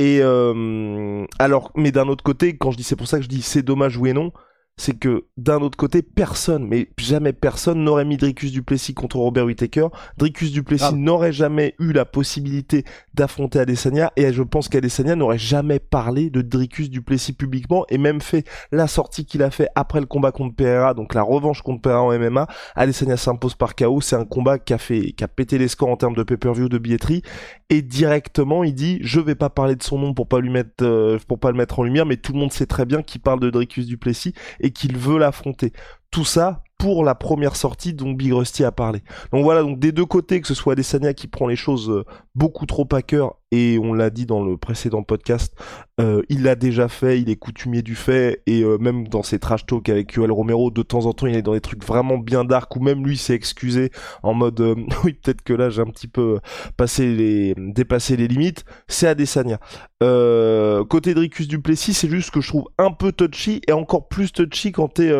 et 0.00 0.20
euh, 0.22 1.26
alors, 1.38 1.72
mais 1.76 1.92
d'un 1.92 2.08
autre 2.08 2.24
côté, 2.24 2.56
quand 2.56 2.70
je 2.70 2.78
dis 2.78 2.84
c'est 2.84 2.96
pour 2.96 3.06
ça 3.06 3.18
que 3.18 3.24
je 3.24 3.28
dis 3.28 3.42
c'est 3.42 3.60
dommage 3.60 3.98
oui 3.98 4.08
et 4.08 4.12
non, 4.14 4.32
c'est 4.80 4.98
que 4.98 5.26
d'un 5.36 5.60
autre 5.60 5.76
côté, 5.76 6.00
personne, 6.02 6.66
mais 6.66 6.88
jamais 6.98 7.34
personne 7.34 7.84
n'aurait 7.84 8.06
mis 8.06 8.16
Dricus 8.16 8.50
Duplessis 8.50 8.94
contre 8.94 9.16
Robert 9.16 9.44
Whittaker. 9.44 9.88
Dricus 10.16 10.52
Duplessis 10.52 10.84
Ah. 10.88 10.92
n'aurait 10.92 11.32
jamais 11.32 11.74
eu 11.78 11.92
la 11.92 12.06
possibilité 12.06 12.84
d'affronter 13.12 13.58
Adesanya 13.60 14.10
et 14.16 14.32
je 14.32 14.42
pense 14.42 14.68
qu'Adesanya 14.70 15.16
n'aurait 15.16 15.38
jamais 15.38 15.78
parlé 15.80 16.30
de 16.30 16.40
Dricus 16.40 16.88
Duplessis 16.88 17.34
publiquement 17.34 17.84
et 17.90 17.98
même 17.98 18.22
fait 18.22 18.48
la 18.72 18.86
sortie 18.86 19.26
qu'il 19.26 19.42
a 19.42 19.50
fait 19.50 19.68
après 19.74 20.00
le 20.00 20.06
combat 20.06 20.32
contre 20.32 20.56
Pereira, 20.56 20.94
donc 20.94 21.12
la 21.12 21.22
revanche 21.22 21.60
contre 21.60 21.82
Pereira 21.82 22.02
en 22.02 22.18
MMA. 22.18 22.46
Adesanya 22.74 23.18
s'impose 23.18 23.54
par 23.54 23.74
KO, 23.76 24.00
c'est 24.00 24.16
un 24.16 24.24
combat 24.24 24.58
qui 24.58 24.72
a 24.72 24.78
fait, 24.78 25.12
qui 25.12 25.22
a 25.24 25.28
pété 25.28 25.58
les 25.58 25.68
scores 25.68 25.90
en 25.90 25.96
termes 25.96 26.14
de 26.14 26.22
pay-per-view, 26.22 26.70
de 26.70 26.78
billetterie 26.78 27.22
et 27.68 27.82
directement 27.82 28.64
il 28.64 28.74
dit 28.74 28.98
je 29.02 29.20
vais 29.20 29.34
pas 29.34 29.50
parler 29.50 29.76
de 29.76 29.82
son 29.82 29.98
nom 29.98 30.14
pour 30.14 30.26
pas 30.26 30.40
lui 30.40 30.50
mettre, 30.50 30.84
euh, 30.84 31.18
pour 31.28 31.38
pas 31.38 31.50
le 31.50 31.56
mettre 31.58 31.78
en 31.78 31.82
lumière, 31.82 32.06
mais 32.06 32.16
tout 32.16 32.32
le 32.32 32.38
monde 32.38 32.52
sait 32.52 32.66
très 32.66 32.86
bien 32.86 33.02
qu'il 33.02 33.20
parle 33.20 33.40
de 33.40 33.50
Dricus 33.50 33.86
Duplessis 33.86 34.32
qu'il 34.72 34.96
veut 34.96 35.18
l'affronter. 35.18 35.72
Tout 36.10 36.24
ça 36.24 36.62
pour 36.80 37.04
la 37.04 37.14
première 37.14 37.56
sortie 37.56 37.92
dont 37.92 38.12
Big 38.12 38.32
Rusty 38.32 38.64
a 38.64 38.72
parlé. 38.72 39.02
Donc 39.32 39.44
voilà, 39.44 39.62
donc 39.62 39.78
des 39.78 39.92
deux 39.92 40.06
côtés, 40.06 40.40
que 40.40 40.48
ce 40.48 40.54
soit 40.54 40.72
Adesanya 40.72 41.12
qui 41.12 41.26
prend 41.26 41.46
les 41.46 41.56
choses 41.56 41.90
euh, 41.90 42.04
beaucoup 42.34 42.64
trop 42.64 42.88
à 42.92 43.02
cœur, 43.02 43.36
et 43.52 43.78
on 43.82 43.92
l'a 43.92 44.08
dit 44.08 44.24
dans 44.24 44.42
le 44.42 44.56
précédent 44.56 45.02
podcast, 45.02 45.54
euh, 46.00 46.22
il 46.30 46.42
l'a 46.42 46.54
déjà 46.54 46.88
fait, 46.88 47.20
il 47.20 47.28
est 47.28 47.36
coutumier 47.36 47.82
du 47.82 47.96
fait, 47.96 48.42
et 48.46 48.62
euh, 48.62 48.78
même 48.78 49.08
dans 49.08 49.22
ses 49.22 49.38
trash 49.38 49.66
talk 49.66 49.90
avec 49.90 50.14
Yoel 50.14 50.32
Romero, 50.32 50.70
de 50.70 50.82
temps 50.82 51.04
en 51.04 51.12
temps 51.12 51.26
il 51.26 51.36
est 51.36 51.42
dans 51.42 51.52
des 51.52 51.60
trucs 51.60 51.84
vraiment 51.84 52.16
bien 52.16 52.44
dark, 52.44 52.74
où 52.76 52.80
même 52.80 53.04
lui 53.04 53.18
s'est 53.18 53.34
excusé 53.34 53.90
en 54.22 54.32
mode 54.32 54.60
oui 55.04 55.12
peut-être 55.12 55.42
que 55.42 55.52
là 55.52 55.68
j'ai 55.68 55.82
un 55.82 55.86
petit 55.86 56.08
peu 56.08 56.38
passé 56.78 57.14
les, 57.14 57.54
dépassé 57.58 58.16
les 58.16 58.26
limites, 58.26 58.64
c'est 58.88 59.06
Adesanya. 59.06 59.58
Côté 60.00 61.12
Dricus 61.12 61.46
Duplessis, 61.46 61.92
c'est 61.92 62.08
juste 62.08 62.30
que 62.30 62.40
je 62.40 62.48
trouve 62.48 62.70
un 62.78 62.90
peu 62.90 63.12
touchy, 63.12 63.60
et 63.68 63.72
encore 63.72 64.08
plus 64.08 64.32
touchy 64.32 64.72
quand 64.72 64.88
t'es, 64.88 65.12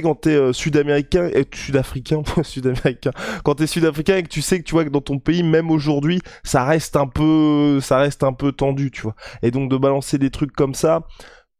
quand 0.00 0.14
t'es 0.14 0.37
euh, 0.38 0.52
sud-américain, 0.52 1.28
et 1.32 1.46
sud-africain, 1.54 2.22
sud-américain, 2.42 3.10
quand 3.44 3.56
t'es 3.56 3.66
sud-africain 3.66 4.16
et 4.16 4.22
que 4.22 4.28
tu 4.28 4.42
sais 4.42 4.58
que 4.58 4.64
tu 4.64 4.72
vois 4.72 4.84
que 4.84 4.90
dans 4.90 5.00
ton 5.00 5.18
pays, 5.18 5.42
même 5.42 5.70
aujourd'hui, 5.70 6.20
ça 6.44 6.64
reste 6.64 6.96
un 6.96 7.06
peu, 7.06 7.80
ça 7.80 7.98
reste 7.98 8.22
un 8.22 8.32
peu 8.32 8.52
tendu, 8.52 8.90
tu 8.90 9.02
vois. 9.02 9.14
Et 9.42 9.50
donc 9.50 9.70
de 9.70 9.76
balancer 9.76 10.18
des 10.18 10.30
trucs 10.30 10.52
comme 10.52 10.74
ça, 10.74 11.06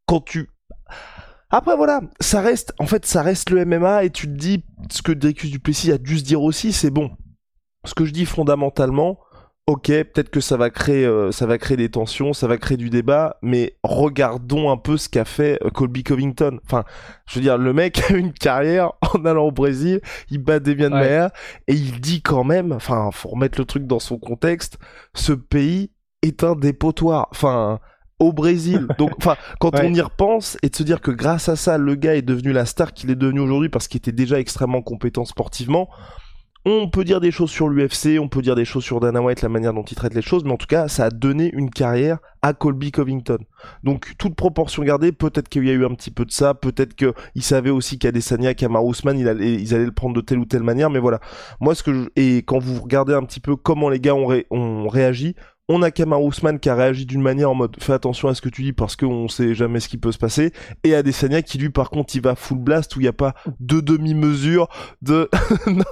quand 0.06 0.20
tu 0.24 0.48
après 1.50 1.76
voilà, 1.76 2.02
ça 2.20 2.42
reste, 2.42 2.74
en 2.78 2.86
fait, 2.86 3.06
ça 3.06 3.22
reste 3.22 3.48
le 3.48 3.64
MMA 3.64 4.04
et 4.04 4.10
tu 4.10 4.26
te 4.26 4.32
dis 4.32 4.64
ce 4.90 5.00
que 5.00 5.12
Dricus 5.12 5.50
Duplessis 5.50 5.92
a 5.92 5.98
dû 5.98 6.18
se 6.18 6.24
dire 6.24 6.42
aussi, 6.42 6.74
c'est 6.74 6.90
bon. 6.90 7.10
Ce 7.84 7.94
que 7.94 8.04
je 8.04 8.12
dis 8.12 8.26
fondamentalement, 8.26 9.18
ok, 9.68 9.84
peut-être 9.86 10.30
que 10.30 10.40
ça 10.40 10.56
va 10.56 10.70
créer, 10.70 11.04
euh, 11.04 11.30
ça 11.30 11.44
va 11.44 11.58
créer 11.58 11.76
des 11.76 11.90
tensions, 11.90 12.32
ça 12.32 12.46
va 12.46 12.56
créer 12.56 12.78
du 12.78 12.88
débat, 12.88 13.36
mais 13.42 13.76
regardons 13.82 14.70
un 14.70 14.78
peu 14.78 14.96
ce 14.96 15.10
qu'a 15.10 15.26
fait 15.26 15.58
euh, 15.62 15.68
Colby 15.68 16.04
Covington. 16.04 16.58
Enfin, 16.64 16.84
je 17.26 17.34
veux 17.34 17.42
dire, 17.42 17.58
le 17.58 17.74
mec 17.74 18.00
a 18.10 18.14
une 18.14 18.32
carrière 18.32 18.92
en 19.14 19.26
allant 19.26 19.44
au 19.44 19.52
Brésil, 19.52 20.00
il 20.30 20.38
bat 20.38 20.58
Demian 20.58 20.90
Ouais. 20.90 21.00
Maia 21.00 21.32
et 21.66 21.74
il 21.74 22.00
dit 22.00 22.22
quand 22.22 22.44
même, 22.44 22.72
enfin, 22.72 23.10
faut 23.12 23.28
remettre 23.28 23.58
le 23.60 23.66
truc 23.66 23.86
dans 23.86 23.98
son 23.98 24.18
contexte, 24.18 24.78
ce 25.14 25.34
pays 25.34 25.90
est 26.22 26.44
un 26.44 26.54
dépotoir. 26.56 27.28
Enfin, 27.30 27.78
au 28.20 28.32
Brésil. 28.32 28.88
Donc, 28.98 29.12
enfin, 29.18 29.36
quand 29.60 29.74
Ouais. 29.74 29.86
on 29.86 29.92
y 29.94 30.00
repense 30.00 30.56
et 30.62 30.70
de 30.70 30.74
se 30.76 30.82
dire 30.82 31.00
que 31.02 31.10
grâce 31.12 31.48
à 31.50 31.56
ça, 31.56 31.76
le 31.78 31.94
gars 31.94 32.16
est 32.16 32.22
devenu 32.22 32.52
la 32.52 32.64
star 32.64 32.92
qu'il 32.94 33.10
est 33.10 33.14
devenu 33.14 33.38
aujourd'hui 33.40 33.68
parce 33.68 33.86
qu'il 33.86 33.98
était 33.98 34.12
déjà 34.12 34.40
extrêmement 34.40 34.82
compétent 34.82 35.24
sportivement. 35.26 35.88
On 36.70 36.90
peut 36.90 37.04
dire 37.04 37.18
des 37.18 37.30
choses 37.30 37.50
sur 37.50 37.70
l'UFC, 37.70 38.18
on 38.20 38.28
peut 38.28 38.42
dire 38.42 38.54
des 38.54 38.66
choses 38.66 38.84
sur 38.84 39.00
Dana 39.00 39.22
White, 39.22 39.40
la 39.40 39.48
manière 39.48 39.72
dont 39.72 39.84
il 39.84 39.94
traite 39.94 40.12
les 40.12 40.20
choses, 40.20 40.44
mais 40.44 40.52
en 40.52 40.58
tout 40.58 40.66
cas, 40.66 40.86
ça 40.86 41.06
a 41.06 41.10
donné 41.10 41.50
une 41.54 41.70
carrière 41.70 42.18
à 42.42 42.52
Colby 42.52 42.92
Covington. 42.92 43.38
Donc, 43.84 44.12
toute 44.18 44.34
proportion 44.34 44.82
gardée, 44.82 45.10
peut-être 45.10 45.48
qu'il 45.48 45.64
y 45.64 45.70
a 45.70 45.72
eu 45.72 45.86
un 45.86 45.94
petit 45.94 46.10
peu 46.10 46.26
de 46.26 46.30
ça, 46.30 46.52
peut-être 46.52 46.94
qu'il 46.94 47.42
savait 47.42 47.70
aussi 47.70 47.98
qu'Adesanya, 47.98 48.52
Kamaru 48.52 48.90
Usman, 48.90 49.18
il 49.18 49.28
allait, 49.28 49.54
ils 49.54 49.74
allaient 49.74 49.86
le 49.86 49.92
prendre 49.92 50.14
de 50.14 50.20
telle 50.20 50.38
ou 50.38 50.44
telle 50.44 50.62
manière, 50.62 50.90
mais 50.90 50.98
voilà. 50.98 51.20
Moi, 51.58 51.74
ce 51.74 51.82
que 51.82 51.94
je... 51.94 52.00
Et 52.16 52.42
quand 52.42 52.58
vous 52.58 52.82
regardez 52.82 53.14
un 53.14 53.22
petit 53.22 53.40
peu 53.40 53.56
comment 53.56 53.88
les 53.88 53.98
gars 53.98 54.14
ont 54.14 54.88
réagi, 54.88 55.36
on 55.68 55.82
a 55.82 55.90
Kamaru 55.90 56.28
Usman 56.28 56.58
qui 56.58 56.70
a 56.70 56.74
réagi 56.74 57.04
d'une 57.04 57.20
manière 57.20 57.50
en 57.50 57.54
mode 57.54 57.76
fais 57.78 57.92
attention 57.92 58.28
à 58.28 58.34
ce 58.34 58.40
que 58.40 58.48
tu 58.48 58.62
dis 58.62 58.72
parce 58.72 58.96
qu'on 58.96 59.28
sait 59.28 59.54
jamais 59.54 59.80
ce 59.80 59.88
qui 59.88 59.98
peut 59.98 60.12
se 60.12 60.18
passer. 60.18 60.52
Et 60.82 60.94
Adesanya 60.94 61.42
qui 61.42 61.58
lui 61.58 61.68
par 61.68 61.90
contre 61.90 62.16
il 62.16 62.22
va 62.22 62.34
full 62.34 62.58
blast 62.58 62.96
où 62.96 63.00
il 63.00 63.02
n'y 63.02 63.08
a 63.08 63.12
pas 63.12 63.34
de 63.60 63.80
demi-mesure 63.80 64.68
de 65.02 65.28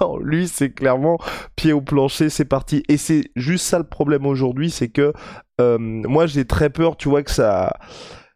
non 0.01 0.17
lui 0.17 0.47
c'est 0.47 0.71
clairement 0.71 1.19
pied 1.55 1.73
au 1.73 1.81
plancher 1.81 2.29
c'est 2.29 2.45
parti. 2.45 2.83
Et 2.89 2.97
c'est 2.97 3.25
juste 3.35 3.65
ça 3.65 3.77
le 3.77 3.85
problème 3.85 4.25
aujourd'hui 4.25 4.71
c'est 4.71 4.89
que 4.89 5.13
euh, 5.61 5.77
moi 5.77 6.25
j'ai 6.25 6.45
très 6.45 6.71
peur 6.71 6.97
tu 6.97 7.09
vois 7.09 7.21
que 7.21 7.31
ça 7.31 7.77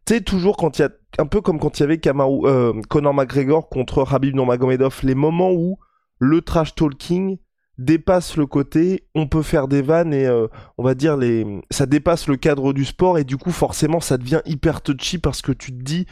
tu 0.05 0.15
sais 0.15 0.21
toujours 0.21 0.57
quand 0.57 0.77
il 0.77 0.83
y 0.83 0.85
a 0.85 0.89
un 1.17 1.25
peu 1.25 1.41
comme 1.41 1.59
quand 1.59 1.79
il 1.79 1.81
y 1.81 1.83
avait 1.83 1.99
euh, 2.05 2.73
Conor 2.87 3.13
McGregor 3.13 3.67
contre 3.67 4.05
Habib 4.13 4.35
Nurmagomedov 4.35 4.99
les 5.03 5.15
moments 5.15 5.51
où 5.51 5.79
le 6.19 6.41
trash 6.41 6.75
talking 6.75 7.37
dépasse 7.85 8.37
le 8.37 8.45
côté 8.45 9.03
on 9.15 9.27
peut 9.27 9.41
faire 9.41 9.67
des 9.67 9.81
vannes 9.81 10.13
et 10.13 10.25
euh, 10.25 10.47
on 10.77 10.83
va 10.83 10.93
dire 10.95 11.17
les 11.17 11.45
ça 11.69 11.85
dépasse 11.85 12.27
le 12.27 12.37
cadre 12.37 12.73
du 12.73 12.85
sport 12.85 13.17
et 13.17 13.23
du 13.23 13.37
coup 13.37 13.51
forcément 13.51 13.99
ça 13.99 14.17
devient 14.17 14.41
hyper 14.45 14.81
touchy 14.81 15.17
parce 15.17 15.41
que 15.41 15.51
tu 15.51 15.71
te 15.71 15.83
dis 15.83 16.05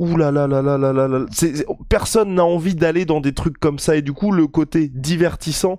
Ouh 0.00 0.16
là 0.16 0.32
là 0.32 0.48
là 0.48 0.60
là 0.60 0.76
là 0.76 0.92
là 0.92 1.06
là. 1.06 1.24
C'est- 1.30 1.64
personne 1.88 2.34
n'a 2.34 2.44
envie 2.44 2.74
d'aller 2.74 3.04
dans 3.04 3.20
des 3.20 3.32
trucs 3.32 3.58
comme 3.58 3.78
ça 3.78 3.94
et 3.94 4.02
du 4.02 4.12
coup 4.12 4.32
le 4.32 4.48
côté 4.48 4.88
divertissant 4.88 5.78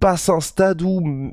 passe 0.00 0.28
un 0.28 0.40
stade 0.40 0.82
où 0.82 1.32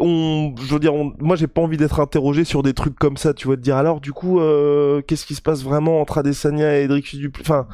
on, 0.00 0.54
je 0.60 0.72
veux 0.74 0.78
dire, 0.80 0.92
moi 1.18 1.34
j'ai 1.36 1.46
pas 1.46 1.60
envie 1.62 1.76
d'être 1.76 1.98
interrogé 2.00 2.44
sur 2.44 2.62
des 2.62 2.74
trucs 2.74 2.96
comme 2.96 3.16
ça. 3.16 3.34
Tu 3.34 3.48
vas 3.48 3.56
te 3.56 3.60
dire 3.62 3.76
alors 3.76 4.00
du 4.00 4.12
coup 4.12 4.38
euh, 4.40 5.00
qu'est-ce 5.02 5.26
qui 5.26 5.34
se 5.34 5.42
passe 5.42 5.62
vraiment 5.62 6.00
entre 6.00 6.18
Adesanya 6.18 6.78
et 6.78 6.88
Dricus 6.88 7.18
Duplessis 7.18 7.50
Enfin, 7.50 7.66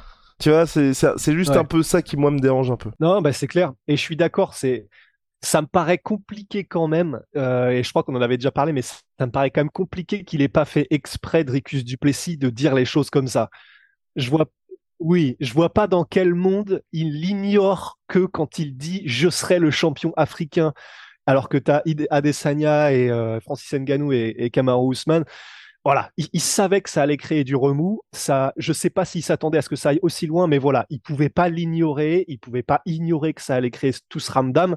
tu 0.45 0.51
vois, 0.51 0.67
c'est 0.67 0.93
juste 1.35 1.51
Ouais. 1.51 1.57
un 1.57 1.65
peu 1.65 1.83
ça 1.83 2.03
qui 2.03 2.17
moi 2.17 2.31
me 2.31 2.39
dérange 2.39 2.71
un 2.71 2.77
peu. 2.77 2.91
Non, 3.01 3.21
bah 3.23 3.33
c'est 3.33 3.47
clair. 3.47 3.73
Et 3.89 3.97
je 3.97 4.01
suis 4.03 4.17
d'accord. 4.17 4.55
C'est, 4.55 4.89
ça 5.43 5.63
me 5.63 5.67
paraît 5.67 5.99
compliqué 5.99 6.65
quand 6.65 6.89
même. 6.89 7.21
euh, 7.37 7.71
et 7.71 7.83
je 7.83 7.91
crois 7.91 8.03
qu'on 8.03 8.17
en 8.17 8.23
avait 8.23 8.39
déjà 8.39 8.53
parlé, 8.53 8.73
mais 8.73 8.83
ça 8.83 8.97
me 9.27 9.31
paraît 9.31 9.51
quand 9.51 9.61
même 9.63 9.71
compliqué 9.71 10.25
qu'il 10.25 10.43
ait 10.43 10.49
pas 10.49 10.65
fait 10.65 10.87
exprès 10.91 11.45
Dricus 11.45 11.85
Duplessis 11.85 12.39
de 12.39 12.51
dire 12.51 12.75
les 12.75 12.85
choses 12.87 13.11
comme 13.11 13.29
ça. 13.29 13.51
Je 14.17 14.31
vois, 14.31 14.47
oui, 15.01 15.37
je 15.41 15.53
vois 15.55 15.73
pas 15.73 15.87
dans 15.89 16.05
quel 16.05 16.35
monde 16.35 16.83
il 16.93 17.21
l'ignore 17.21 17.99
que 18.09 18.21
quand 18.27 18.59
il 18.59 18.77
dit 18.77 19.03
je 19.07 19.31
serai 19.31 19.59
le 19.59 19.71
champion 19.71 20.13
africain, 20.17 20.75
alors 21.27 21.49
que 21.49 21.59
tu 21.59 21.71
as 21.73 21.83
Adesanya 22.11 22.93
et 22.93 23.11
euh, 23.11 23.41
Francis 23.41 23.73
Ngannou 23.73 24.13
et, 24.13 24.35
et 24.39 24.51
Kamaru 24.51 24.93
Usman. 24.93 25.25
Voilà, 25.85 26.11
il, 26.17 26.41
savait 26.41 26.81
que 26.81 26.89
ça 26.89 27.03
allait 27.03 27.19
créer 27.19 27.45
du 27.45 27.55
remous. 27.57 28.01
Ça, 28.13 28.55
je 28.57 28.73
sais 28.73 28.89
pas 28.89 29.05
s'il 29.05 29.23
s'attendait 29.23 29.59
à 29.59 29.63
ce 29.63 29.69
que 29.69 29.77
ça 29.77 29.91
aille 29.91 29.99
aussi 30.01 30.27
loin, 30.27 30.47
mais 30.47 30.57
voilà, 30.57 30.87
il 30.89 30.99
pouvait 31.01 31.29
pas 31.29 31.51
l'ignorer. 31.51 32.25
Il 32.27 32.39
pouvait 32.39 32.63
pas 32.63 32.81
ignorer 32.87 33.35
que 33.35 33.43
ça 33.43 33.57
allait 33.57 33.71
créer 33.71 33.93
tout 34.09 34.19
ce 34.19 34.33
ramdam. 34.33 34.77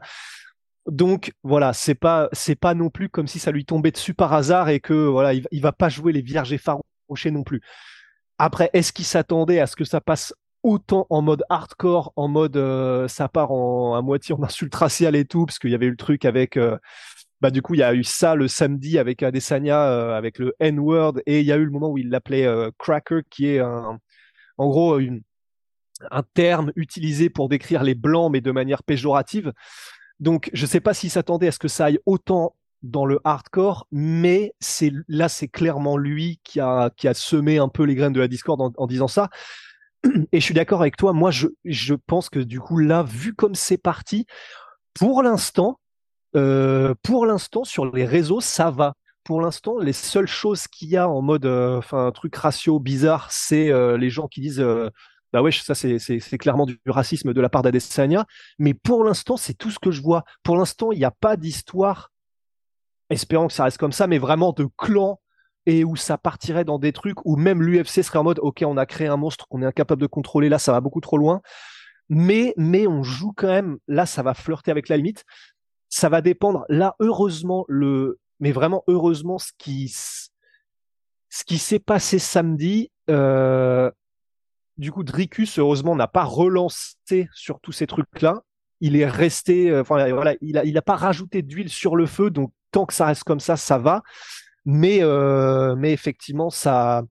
Donc 0.86 1.34
voilà, 1.44 1.72
c'est 1.74 1.96
pas 1.96 2.28
c'est 2.34 2.56
pas 2.56 2.74
non 2.74 2.90
plus 2.90 3.10
comme 3.10 3.28
si 3.28 3.40
ça 3.40 3.52
lui 3.52 3.66
tombait 3.66 3.92
dessus 3.92 4.14
par 4.14 4.34
hasard 4.34 4.70
et 4.70 4.80
que 4.82 4.94
voilà, 4.94 5.34
il, 5.34 5.48
il 5.52 5.62
va 5.62 5.72
pas 5.72 5.90
jouer 5.90 6.12
les 6.12 6.22
vierges 6.22 6.52
effarouchées 6.52 7.32
non 7.32 7.44
plus. 7.44 7.62
Après, 8.38 8.70
est-ce 8.74 8.94
qu'il 8.94 9.06
s'attendait 9.06 9.60
à 9.60 9.68
ce 9.68 9.76
que 9.76 9.86
ça 9.86 10.02
passe 10.02 10.34
autant 10.64 11.08
en 11.10 11.22
mode 11.22 11.44
hardcore, 11.50 12.12
en 12.16 12.28
mode 12.28 12.58
euh, 12.58 13.08
ça 13.08 13.30
part 13.30 13.52
en, 13.52 13.96
à 13.96 14.02
moitié 14.02 14.36
en 14.36 14.44
insulte 14.44 14.76
raciale 14.76 15.16
et 15.16 15.26
tout, 15.26 15.46
parce 15.46 15.60
qu'il 15.60 15.72
y 15.72 15.76
avait 15.76 15.86
eu 15.86 15.92
le 15.92 15.98
truc 15.98 16.26
avec 16.26 16.58
euh, 16.58 16.78
bah 17.42 17.52
du 17.52 17.62
coup 17.62 17.76
il 17.76 17.80
y 17.80 17.84
a 17.84 17.94
eu 17.94 18.04
ça 18.04 18.36
le 18.36 18.48
samedi 18.48 18.98
avec 18.98 19.22
Adesanya 19.24 19.90
euh, 19.90 20.18
avec 20.18 20.40
le 20.40 20.56
N-word 20.60 21.20
et 21.26 21.40
il 21.40 21.46
y 21.46 21.52
a 21.52 21.58
eu 21.58 21.66
le 21.66 21.72
moment 21.72 21.90
où 21.92 21.98
il 21.98 22.10
l'appelait 22.10 22.46
euh, 22.46 22.72
cracker 22.78 23.22
qui 23.30 23.48
est 23.48 23.60
un, 23.60 24.00
en 24.58 24.68
gros 24.68 25.00
un 26.12 26.24
terme 26.34 26.72
utilisé 26.76 27.30
pour 27.30 27.50
décrire 27.50 27.84
les 27.84 27.96
blancs 27.96 28.32
mais 28.32 28.42
de 28.42 28.52
manière 28.52 28.84
péjorative. 28.84 29.54
Donc 30.20 30.50
je 30.54 30.66
sais 30.66 30.80
pas 30.80 30.94
s'il 30.94 31.12
s'attendait 31.12 31.48
à 31.48 31.52
ce 31.52 31.60
que 31.60 31.68
ça 31.68 31.86
aille 31.86 32.00
autant 32.06 32.56
dans 32.84 33.06
le 33.06 33.20
hardcore, 33.24 33.88
mais 33.92 34.54
c'est 34.60 34.92
là 35.08 35.30
c'est 35.30 35.48
clairement 35.48 35.98
lui 35.98 36.40
qui 36.44 36.60
a 36.60 36.92
qui 36.96 37.08
a 37.08 37.14
semé 37.14 37.58
un 37.58 37.70
peu 37.70 37.84
les 37.84 37.96
graines 37.96 38.14
de 38.14 38.20
la 38.20 38.28
discorde 38.28 38.62
en, 38.62 38.72
en 38.78 38.88
disant 38.88 39.08
ça. 39.08 39.30
Et 40.32 40.40
je 40.40 40.46
suis 40.46 40.54
d'accord 40.54 40.82
avec 40.82 40.98
toi. 40.98 41.14
Moi, 41.14 41.32
je 41.32 41.48
je 41.66 41.96
pense 41.96 42.30
que 42.30 42.40
du 42.40 42.60
coup 42.60 42.78
là, 42.78 43.04
vu 43.04 43.34
comme 43.34 43.56
c'est 43.56 43.78
parti, 43.78 44.26
pour 44.94 45.24
l'instant, 45.24 45.80
euh, 46.38 46.94
pour 47.04 47.26
l'instant 47.26 47.64
sur 47.64 47.86
les 47.94 48.06
réseaux, 48.06 48.42
ça 48.42 48.72
va. 48.72 48.94
Pour 49.24 49.42
l'instant, 49.42 49.78
les 49.80 49.94
seules 49.94 50.28
choses 50.28 50.68
qu'il 50.68 50.90
y 50.90 50.98
a 50.98 51.10
en 51.10 51.22
mode, 51.22 51.46
euh, 51.46 51.78
enfin 51.78 52.08
un 52.08 52.12
truc 52.12 52.36
ratio 52.36 52.80
bizarre, 52.80 53.28
c'est 53.32 53.70
euh, 53.72 53.98
les 53.98 54.10
gens 54.10 54.28
qui 54.28 54.40
disent. 54.42 54.66
bah 55.34 55.42
ouais, 55.42 55.52
ça 55.52 55.76
c'est 55.76 56.38
clairement 56.38 56.66
du 56.66 56.80
racisme 56.88 57.34
de 57.34 57.42
la 57.42 57.50
part 57.50 57.62
d'Adesanya, 57.62 58.26
mais 58.60 58.74
pour 58.74 59.04
l'instant 59.04 59.36
c'est 59.38 59.54
tout 59.54 59.72
ce 59.72 59.80
que 59.80 59.92
je 59.92 60.02
vois. 60.02 60.24
Pour 60.44 60.58
l'instant, 60.58 60.92
il 60.92 61.00
n'y 61.00 61.06
a 61.06 61.12
pas 61.12 61.36
d'histoire 61.36 62.12
espérons 63.10 63.48
que 63.48 63.54
ça 63.54 63.64
reste 63.64 63.78
comme 63.78 63.92
ça, 63.92 64.08
mais 64.08 64.18
vraiment 64.18 64.54
de 64.54 64.68
clan 64.78 65.20
et 65.66 65.84
où 65.84 65.96
ça 65.96 66.18
partirait 66.18 66.64
dans 66.64 66.80
des 66.80 66.94
trucs 66.94 67.26
où 67.26 67.36
même 67.36 67.62
l'UFC 67.62 68.04
serait 68.04 68.20
en 68.20 68.24
mode 68.24 68.40
ok 68.42 68.64
on 68.66 68.78
a 68.78 68.86
créé 68.86 69.08
un 69.08 69.18
monstre 69.18 69.48
qu'on 69.50 69.62
est 69.62 69.66
incapable 69.66 70.02
de 70.02 70.08
contrôler 70.08 70.48
là 70.48 70.60
ça 70.60 70.72
va 70.72 70.80
beaucoup 70.80 71.02
trop 71.02 71.18
loin 71.18 71.42
mais 72.08 72.54
mais 72.56 72.88
on 72.88 73.04
joue 73.04 73.34
quand 73.36 73.50
même 73.50 73.78
là 73.90 74.06
ça 74.06 74.24
va 74.24 74.34
flirter 74.34 74.72
avec 74.72 74.88
la 74.88 74.96
limite 74.96 75.26
ça 75.90 76.10
va 76.10 76.22
dépendre 76.22 76.66
là 76.70 76.96
heureusement 77.00 77.66
le 77.68 78.20
mais 78.40 78.52
vraiment 78.52 78.84
heureusement 78.88 79.40
ce 79.40 79.52
qui 79.58 79.88
ce 79.90 81.44
qui 81.46 81.58
s'est 81.58 81.80
passé 81.80 82.20
samedi 82.20 82.92
euh, 83.10 83.90
du 84.78 84.92
coup, 84.92 85.04
Dricus, 85.04 85.58
heureusement, 85.60 85.96
n'a 85.96 86.08
pas 86.08 86.24
relancé 86.24 87.30
sur 87.34 87.60
tous 87.60 87.72
ces 87.72 87.88
trucs-là. 87.88 88.44
Il 88.80 88.96
est 88.96 89.08
resté, 89.08 89.72
euh, 89.72 89.82
enfin 89.82 90.08
voilà, 90.14 90.36
il 90.42 90.58
a, 90.58 90.66
il 90.66 90.78
a 90.78 90.82
pas 90.84 90.96
rajouté 90.96 91.42
d'huile 91.42 91.70
sur 91.70 91.96
le 91.96 92.06
feu, 92.06 92.30
donc 92.30 92.52
tant 92.72 92.86
que 92.86 92.94
ça 92.94 93.08
reste 93.08 93.24
comme 93.24 93.40
ça, 93.40 93.58
ça 93.58 93.80
va. 93.80 94.04
Mais, 94.66 95.00
euh, 95.02 95.76
mais 95.76 95.94
effectivement, 95.94 96.50
ça, 96.52 97.04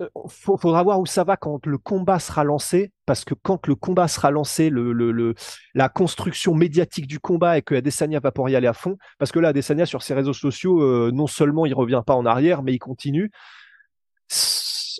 euh, 0.00 0.08
faudra 0.28 0.82
voir 0.82 1.00
où 1.00 1.06
ça 1.06 1.24
va 1.24 1.36
quand 1.36 1.66
le 1.66 1.78
combat 1.78 2.18
sera 2.18 2.44
lancé, 2.44 2.92
parce 3.06 3.24
que 3.24 3.34
quand 3.34 3.66
le 3.66 3.74
combat 3.74 4.08
sera 4.08 4.30
lancé, 4.30 4.72
la 5.74 5.88
construction 5.88 6.54
médiatique 6.54 7.06
du 7.06 7.20
combat 7.20 7.58
et 7.58 7.62
que 7.62 7.74
Adesanya 7.74 8.20
va 8.20 8.32
pouvoir 8.32 8.50
y 8.50 8.56
aller 8.56 8.66
à 8.66 8.72
fond, 8.72 8.96
parce 9.18 9.32
que 9.32 9.38
là, 9.38 9.48
Adesanya 9.48 9.86
sur 9.86 10.02
ses 10.02 10.14
réseaux 10.14 10.32
sociaux, 10.32 11.10
non 11.10 11.26
seulement 11.26 11.66
il 11.66 11.74
revient 11.74 12.02
pas 12.06 12.14
en 12.14 12.26
arrière, 12.26 12.62
mais 12.62 12.72
il 12.72 12.78
continue 12.78 13.30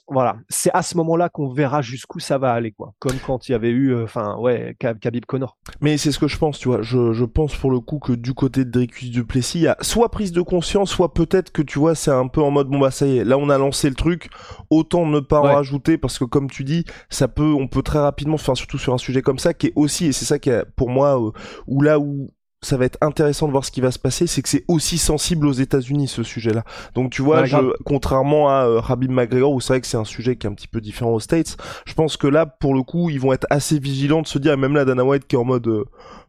voilà, 0.09 0.37
c'est 0.49 0.71
à 0.75 0.83
ce 0.83 0.97
moment-là 0.97 1.29
qu'on 1.29 1.49
verra 1.49 1.83
jusqu'où 1.83 2.21
ça 2.21 2.39
va 2.39 2.53
aller, 2.53 2.73
quoi. 2.73 2.95
Comme 2.99 3.19
quand 3.27 3.49
il 3.49 3.53
y 3.53 3.55
avait 3.55 3.71
eu, 3.71 3.95
euh, 3.95 4.05
enfin, 4.05 4.37
ouais, 4.39 4.77
Khabib 4.79 5.25
Connor. 5.27 5.57
Mais 5.81 5.97
c'est 5.97 6.13
ce 6.13 6.19
que 6.19 6.29
je 6.29 6.39
pense, 6.39 6.59
tu 6.59 6.69
vois. 6.69 6.83
Je, 6.83 7.13
je 7.13 7.25
pense 7.25 7.55
pour 7.57 7.71
le 7.71 7.81
coup 7.81 7.99
que 7.99 8.13
du 8.13 8.35
côté 8.35 8.65
de 8.65 8.71
Dricus 8.71 9.11
Duplessis, 9.11 9.59
il 9.59 9.63
y 9.63 9.69
a 9.69 9.77
soit 9.81 10.11
prise 10.11 10.33
de 10.33 10.43
conscience, 10.43 10.91
soit 10.91 11.15
peut-être 11.15 11.53
que 11.53 11.63
tu 11.63 11.79
vois, 11.79 11.95
c'est 11.95 12.11
un 12.11 12.29
peu 12.29 12.43
en 12.43 12.51
mode 12.51 12.69
bon 12.69 12.79
bah 12.79 12.91
ça 12.91 13.07
y 13.07 13.19
est, 13.19 13.25
là 13.25 13.39
on 13.39 13.49
a 13.49 13.59
lancé 13.59 13.89
le 13.89 13.95
truc, 13.95 14.31
autant 14.71 15.07
ne 15.07 15.21
pas 15.21 15.41
en 15.41 15.43
rajouter 15.43 15.99
parce 15.99 16.19
que 16.19 16.25
comme 16.25 16.51
tu 16.51 16.65
dis, 16.65 16.85
ça 17.11 17.29
peut, 17.29 17.53
on 17.53 17.69
peut 17.69 17.83
très 17.83 17.99
rapidement, 17.99 18.35
enfin 18.35 18.55
surtout 18.55 18.79
sur 18.79 18.95
un 18.95 18.99
sujet 18.99 19.23
comme 19.23 19.39
ça 19.39 19.55
qui 19.55 19.69
est 19.69 19.73
aussi, 19.77 20.07
et 20.07 20.13
c'est 20.13 20.25
ça 20.25 20.39
qui 20.39 20.51
est 20.51 20.65
pour 20.77 20.89
moi, 20.89 21.21
euh, 21.21 21.31
où 21.67 21.83
là 21.83 21.99
où 21.99 22.31
ça 22.63 22.77
va 22.77 22.85
être 22.85 22.99
intéressant 23.01 23.47
de 23.47 23.53
voir 23.53 23.65
ce 23.65 23.71
qui 23.71 23.81
va 23.81 23.91
se 23.91 23.99
passer, 23.99 24.27
c'est 24.27 24.41
que 24.41 24.49
c'est 24.49 24.65
aussi 24.69 24.97
sensible 24.97 25.47
aux 25.47 25.53
États-Unis 25.53 26.07
ce 26.07 26.23
sujet-là. 26.23 26.65
Donc 26.95 27.11
tu 27.11 27.21
vois, 27.21 27.45
je, 27.45 27.57
contrairement 27.85 28.49
à 28.49 28.67
euh, 28.67 28.81
Rabib 28.81 29.11
McGregor 29.11 29.53
où 29.53 29.61
c'est 29.61 29.73
vrai 29.73 29.81
que 29.81 29.87
c'est 29.87 29.97
un 29.97 30.05
sujet 30.05 30.37
qui 30.37 30.47
est 30.47 30.51
un 30.51 30.55
petit 30.55 30.69
peu 30.69 30.81
différent 30.81 31.11
aux 31.11 31.21
States, 31.21 31.57
je 31.85 31.95
pense 31.95 32.17
que 32.17 32.29
là 32.29 32.47
pour 32.47 32.75
le 32.75 32.83
coup 32.83 33.11
ils 33.11 33.21
vont 33.21 33.33
être 33.33 33.47
assez 33.51 33.79
vigilants 33.79 34.23
de 34.23 34.29
se 34.29 34.39
dire, 34.39 34.57
même 34.57 34.75
là 34.75 34.85
Dana 34.85 35.05
White 35.05 35.27
qui 35.27 35.35
est 35.35 35.39
en 35.39 35.45
mode 35.45 35.67
euh, 35.67 35.85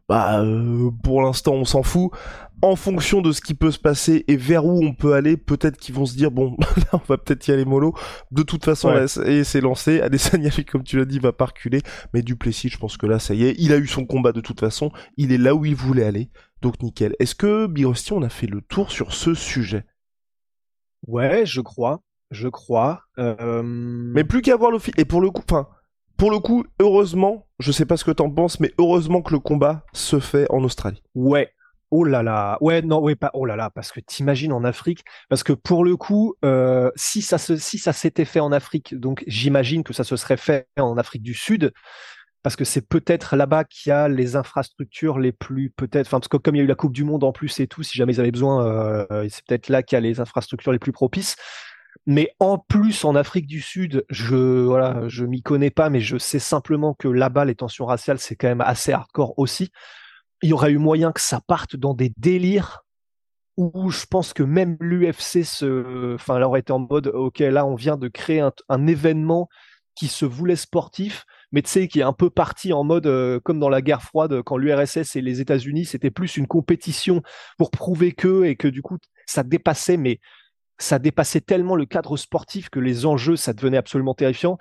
bah 0.08 0.42
euh, 0.42 0.90
pour 1.02 1.22
l'instant 1.22 1.52
on 1.54 1.64
s'en 1.64 1.82
fout 1.82 2.12
en 2.64 2.76
fonction 2.76 3.20
de 3.20 3.30
ce 3.32 3.40
qui 3.40 3.54
peut 3.54 3.70
se 3.70 3.78
passer 3.78 4.24
et 4.26 4.36
vers 4.36 4.64
où 4.64 4.82
on 4.82 4.94
peut 4.94 5.12
aller, 5.12 5.36
peut-être 5.36 5.76
qu'ils 5.76 5.94
vont 5.94 6.06
se 6.06 6.16
dire 6.16 6.30
bon, 6.30 6.56
là 6.76 6.86
on 6.92 7.00
va 7.08 7.18
peut-être 7.18 7.46
y 7.46 7.52
aller 7.52 7.64
mollo. 7.64 7.94
De 8.30 8.42
toute 8.42 8.64
façon, 8.64 8.94
et 9.26 9.44
c'est 9.44 9.60
lancé. 9.60 10.00
Adesanya, 10.00 10.50
comme 10.70 10.82
tu 10.82 10.96
l'as 10.96 11.04
dit, 11.04 11.18
va 11.18 11.32
pas 11.32 11.46
reculer. 11.46 11.82
Mais 12.12 12.22
Duplessis, 12.22 12.70
je 12.70 12.78
pense 12.78 12.96
que 12.96 13.06
là, 13.06 13.18
ça 13.18 13.34
y 13.34 13.44
est, 13.44 13.54
il 13.58 13.72
a 13.72 13.76
eu 13.76 13.86
son 13.86 14.06
combat 14.06 14.32
de 14.32 14.40
toute 14.40 14.60
façon. 14.60 14.90
Il 15.16 15.32
est 15.32 15.38
là 15.38 15.54
où 15.54 15.64
il 15.64 15.74
voulait 15.74 16.04
aller. 16.04 16.30
Donc 16.62 16.82
nickel. 16.82 17.14
Est-ce 17.18 17.34
que 17.34 17.66
Birosti, 17.66 18.12
on 18.12 18.22
a 18.22 18.30
fait 18.30 18.46
le 18.46 18.62
tour 18.62 18.90
sur 18.90 19.12
ce 19.12 19.34
sujet? 19.34 19.84
Ouais, 21.06 21.44
je 21.44 21.60
crois. 21.60 22.00
Je 22.30 22.48
crois. 22.48 23.02
Euh, 23.18 23.62
mais 23.62 24.24
plus 24.24 24.40
qu'à 24.40 24.56
voir 24.56 24.70
le 24.70 24.78
film. 24.78 24.94
Et 24.96 25.04
pour 25.04 25.20
le 25.20 25.30
coup, 25.30 25.42
enfin, 25.46 25.68
pour 26.16 26.30
le 26.30 26.38
coup, 26.38 26.64
heureusement, 26.80 27.46
je 27.58 27.72
sais 27.72 27.86
pas 27.86 27.96
ce 27.96 28.04
que 28.04 28.10
t'en 28.10 28.30
penses, 28.30 28.60
mais 28.60 28.72
heureusement 28.78 29.22
que 29.22 29.32
le 29.32 29.40
combat 29.40 29.84
se 29.92 30.20
fait 30.20 30.46
en 30.50 30.62
Australie. 30.64 31.02
Ouais, 31.14 31.50
Oh 31.96 32.02
là 32.02 32.24
là, 32.24 32.58
ouais, 32.60 32.82
non, 32.82 33.00
ouais, 33.00 33.14
pas, 33.14 33.30
oh 33.34 33.46
là 33.46 33.54
là, 33.54 33.70
parce 33.70 33.92
que 33.92 34.00
t'imagines 34.00 34.52
en 34.52 34.64
Afrique, 34.64 35.04
parce 35.28 35.44
que 35.44 35.52
pour 35.52 35.84
le 35.84 35.96
coup, 35.96 36.34
euh, 36.44 36.90
si 36.96 37.22
ça 37.22 37.38
si 37.38 37.78
ça 37.78 37.92
s'était 37.92 38.24
fait 38.24 38.40
en 38.40 38.50
Afrique, 38.50 38.98
donc 38.98 39.22
j'imagine 39.28 39.84
que 39.84 39.92
ça 39.92 40.02
se 40.02 40.16
serait 40.16 40.36
fait 40.36 40.66
en 40.76 40.96
Afrique 40.98 41.22
du 41.22 41.34
Sud, 41.34 41.72
parce 42.42 42.56
que 42.56 42.64
c'est 42.64 42.86
peut-être 42.86 43.36
là-bas 43.36 43.62
qu'il 43.62 43.90
y 43.90 43.92
a 43.92 44.08
les 44.08 44.34
infrastructures 44.34 45.20
les 45.20 45.30
plus, 45.30 45.70
peut-être, 45.70 46.08
enfin, 46.08 46.18
parce 46.18 46.26
que 46.26 46.36
comme 46.36 46.56
il 46.56 46.58
y 46.58 46.60
a 46.62 46.64
eu 46.64 46.66
la 46.66 46.74
Coupe 46.74 46.92
du 46.92 47.04
Monde 47.04 47.22
en 47.22 47.30
plus 47.30 47.60
et 47.60 47.68
tout, 47.68 47.84
si 47.84 47.96
jamais 47.96 48.14
ils 48.14 48.20
avaient 48.20 48.32
besoin, 48.32 48.66
euh, 48.66 49.28
c'est 49.30 49.44
peut-être 49.46 49.68
là 49.68 49.84
qu'il 49.84 49.94
y 49.94 49.98
a 49.98 50.00
les 50.00 50.18
infrastructures 50.18 50.72
les 50.72 50.80
plus 50.80 50.90
propices. 50.90 51.36
Mais 52.06 52.34
en 52.38 52.58
plus, 52.58 53.04
en 53.04 53.14
Afrique 53.14 53.46
du 53.46 53.60
Sud, 53.60 54.04
je 54.10 54.36
voilà, 54.64 55.08
m'y 55.26 55.42
connais 55.42 55.70
pas, 55.70 55.88
mais 55.88 56.00
je 56.00 56.18
sais 56.18 56.38
simplement 56.38 56.94
que 56.94 57.08
là-bas, 57.08 57.46
les 57.46 57.54
tensions 57.54 57.86
raciales, 57.86 58.18
c'est 58.18 58.36
quand 58.36 58.48
même 58.48 58.60
assez 58.60 58.92
hardcore 58.92 59.38
aussi. 59.38 59.70
Il 60.42 60.50
y 60.50 60.52
aurait 60.52 60.72
eu 60.72 60.78
moyen 60.78 61.12
que 61.12 61.20
ça 61.20 61.40
parte 61.40 61.76
dans 61.76 61.94
des 61.94 62.12
délires 62.18 62.84
où 63.56 63.90
je 63.90 64.04
pense 64.06 64.32
que 64.32 64.42
même 64.42 64.76
l'UFC 64.80 65.44
se, 65.44 66.14
enfin, 66.14 66.36
elle 66.36 66.42
aurait 66.42 66.60
été 66.60 66.72
en 66.72 66.80
mode, 66.80 67.06
ok, 67.06 67.38
là, 67.38 67.64
on 67.64 67.74
vient 67.74 67.96
de 67.96 68.08
créer 68.08 68.40
un, 68.40 68.86
événement 68.86 69.48
qui 69.94 70.08
se 70.08 70.24
voulait 70.24 70.56
sportif, 70.56 71.24
mais 71.52 71.62
qui 71.62 72.00
est 72.00 72.02
un 72.02 72.12
peu 72.12 72.30
parti 72.30 72.72
en 72.72 72.82
mode, 72.82 73.06
euh, 73.06 73.38
comme 73.38 73.60
dans 73.60 73.68
la 73.68 73.80
guerre 73.80 74.02
froide, 74.02 74.42
quand 74.42 74.56
l'URSS 74.56 75.14
et 75.14 75.20
les 75.20 75.40
États-Unis, 75.40 75.84
c'était 75.84 76.10
plus 76.10 76.36
une 76.36 76.48
compétition 76.48 77.22
pour 77.58 77.70
prouver 77.70 78.12
que, 78.12 78.42
et 78.44 78.56
que 78.56 78.66
du 78.66 78.82
coup, 78.82 78.98
ça 79.24 79.44
dépassait, 79.44 79.96
mais 79.96 80.18
ça 80.78 80.98
dépassait 80.98 81.40
tellement 81.40 81.76
le 81.76 81.86
cadre 81.86 82.16
sportif 82.16 82.68
que 82.68 82.80
les 82.80 83.06
enjeux, 83.06 83.36
ça 83.36 83.52
devenait 83.52 83.76
absolument 83.76 84.14
terrifiant 84.14 84.58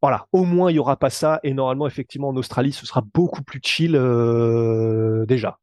voilà, 0.00 0.26
au 0.32 0.44
moins 0.44 0.70
il 0.70 0.76
y 0.76 0.78
aura 0.78 0.96
pas 0.96 1.10
ça 1.10 1.40
et 1.42 1.54
normalement 1.54 1.86
effectivement 1.86 2.28
en 2.28 2.36
Australie 2.36 2.72
ce 2.72 2.86
sera 2.86 3.02
beaucoup 3.14 3.42
plus 3.42 3.60
chill 3.62 3.96
euh, 3.96 5.26
déjà. 5.26 5.58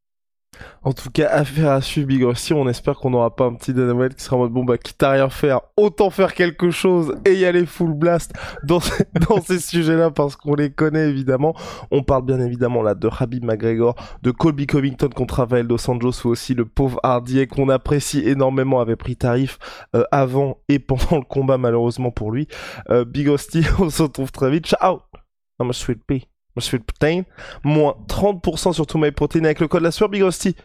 En 0.82 0.92
tout 0.92 1.10
cas, 1.10 1.28
affaire 1.28 1.70
à 1.70 1.80
suivre 1.80 2.06
Big. 2.06 2.24
On 2.52 2.68
espère 2.68 2.96
qu'on 2.96 3.10
n'aura 3.10 3.34
pas 3.34 3.44
un 3.44 3.54
petit 3.54 3.74
Dana 3.74 4.08
qui 4.08 4.22
sera 4.22 4.36
en 4.36 4.40
mode 4.40 4.52
bon 4.52 4.64
bah 4.64 4.78
quitte 4.78 5.02
à 5.02 5.10
rien 5.10 5.28
faire, 5.28 5.60
autant 5.76 6.10
faire 6.10 6.34
quelque 6.34 6.70
chose 6.70 7.16
et 7.24 7.34
y 7.34 7.44
aller 7.44 7.66
full 7.66 7.92
blast 7.92 8.32
dans, 8.62 8.80
ces 8.80 9.58
sujets-là 9.58 10.10
parce 10.10 10.36
qu'on 10.36 10.54
les 10.54 10.70
connaît 10.70 11.08
évidemment. 11.08 11.54
On 11.90 12.02
parle 12.02 12.24
bien 12.24 12.40
évidemment 12.40 12.82
là 12.82 12.94
de 12.94 13.08
Habib 13.18 13.44
McGregor, 13.44 13.96
de 14.22 14.30
Colby 14.30 14.66
Covington 14.66 15.08
contre 15.08 15.36
Rafael 15.36 15.66
Dos 15.66 15.90
Anjos 15.90 16.24
ou 16.24 16.28
aussi 16.28 16.54
le 16.54 16.64
pauvre 16.64 17.00
Hardier 17.02 17.46
qu'on 17.46 17.68
apprécie 17.68 18.20
énormément 18.20 18.80
avait 18.80 18.96
pris 18.96 19.16
tarif 19.16 19.58
euh, 19.94 20.04
avant 20.12 20.58
et 20.68 20.78
pendant 20.78 21.16
le 21.16 21.24
combat 21.24 21.58
malheureusement 21.58 22.10
pour 22.10 22.30
lui. 22.30 22.46
Euh, 22.90 23.04
Big 23.04 23.28
Rusty, 23.28 23.64
on 23.78 23.90
se 23.90 24.02
retrouve 24.02 24.30
très 24.32 24.50
vite. 24.50 24.66
Ciao. 24.66 25.00
I'm 25.58 25.70
a 25.70 25.72
sweet 25.72 26.04
pea. 26.06 26.28
Monsieur 26.56 26.78
Protein, 26.78 27.22
moins 27.62 27.94
30% 28.08 28.72
sur 28.72 28.86
tout 28.86 28.98
MyProtein 28.98 29.44
avec 29.44 29.60
le 29.60 29.68
code 29.68 29.82
la 29.82 29.90
sueur 29.90 30.08
Big 30.08 30.22
Rusty. 30.22 30.56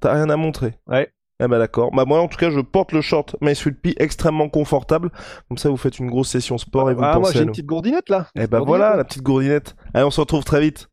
T'as 0.00 0.14
rien 0.14 0.28
à 0.28 0.36
montrer. 0.36 0.74
Ouais. 0.86 1.10
Eh 1.40 1.48
ben 1.48 1.58
d'accord. 1.58 1.90
Bah 1.90 2.04
moi 2.04 2.20
en 2.20 2.28
tout 2.28 2.36
cas 2.36 2.50
je 2.50 2.60
porte 2.60 2.92
le 2.92 3.00
short 3.00 3.36
My 3.40 3.56
Sweet 3.56 3.80
Pea 3.80 3.94
extrêmement 3.98 4.48
confortable. 4.48 5.10
Comme 5.48 5.58
ça 5.58 5.68
vous 5.68 5.76
faites 5.76 5.98
une 5.98 6.08
grosse 6.08 6.28
session 6.28 6.58
sport 6.58 6.90
et 6.90 6.94
vous 6.94 7.02
ah, 7.02 7.14
pensez 7.14 7.20
moi 7.20 7.32
j'ai 7.32 7.42
une 7.42 7.50
petite 7.50 7.66
gourdinette 7.66 8.08
là. 8.08 8.28
Eh 8.36 8.46
ben 8.46 8.60
voilà 8.60 8.96
la 8.96 9.04
petite 9.04 9.22
gourdinette. 9.22 9.74
Allez 9.94 10.04
on 10.04 10.10
se 10.10 10.20
retrouve 10.20 10.44
très 10.44 10.60
vite. 10.60 10.88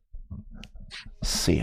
See 1.22 1.62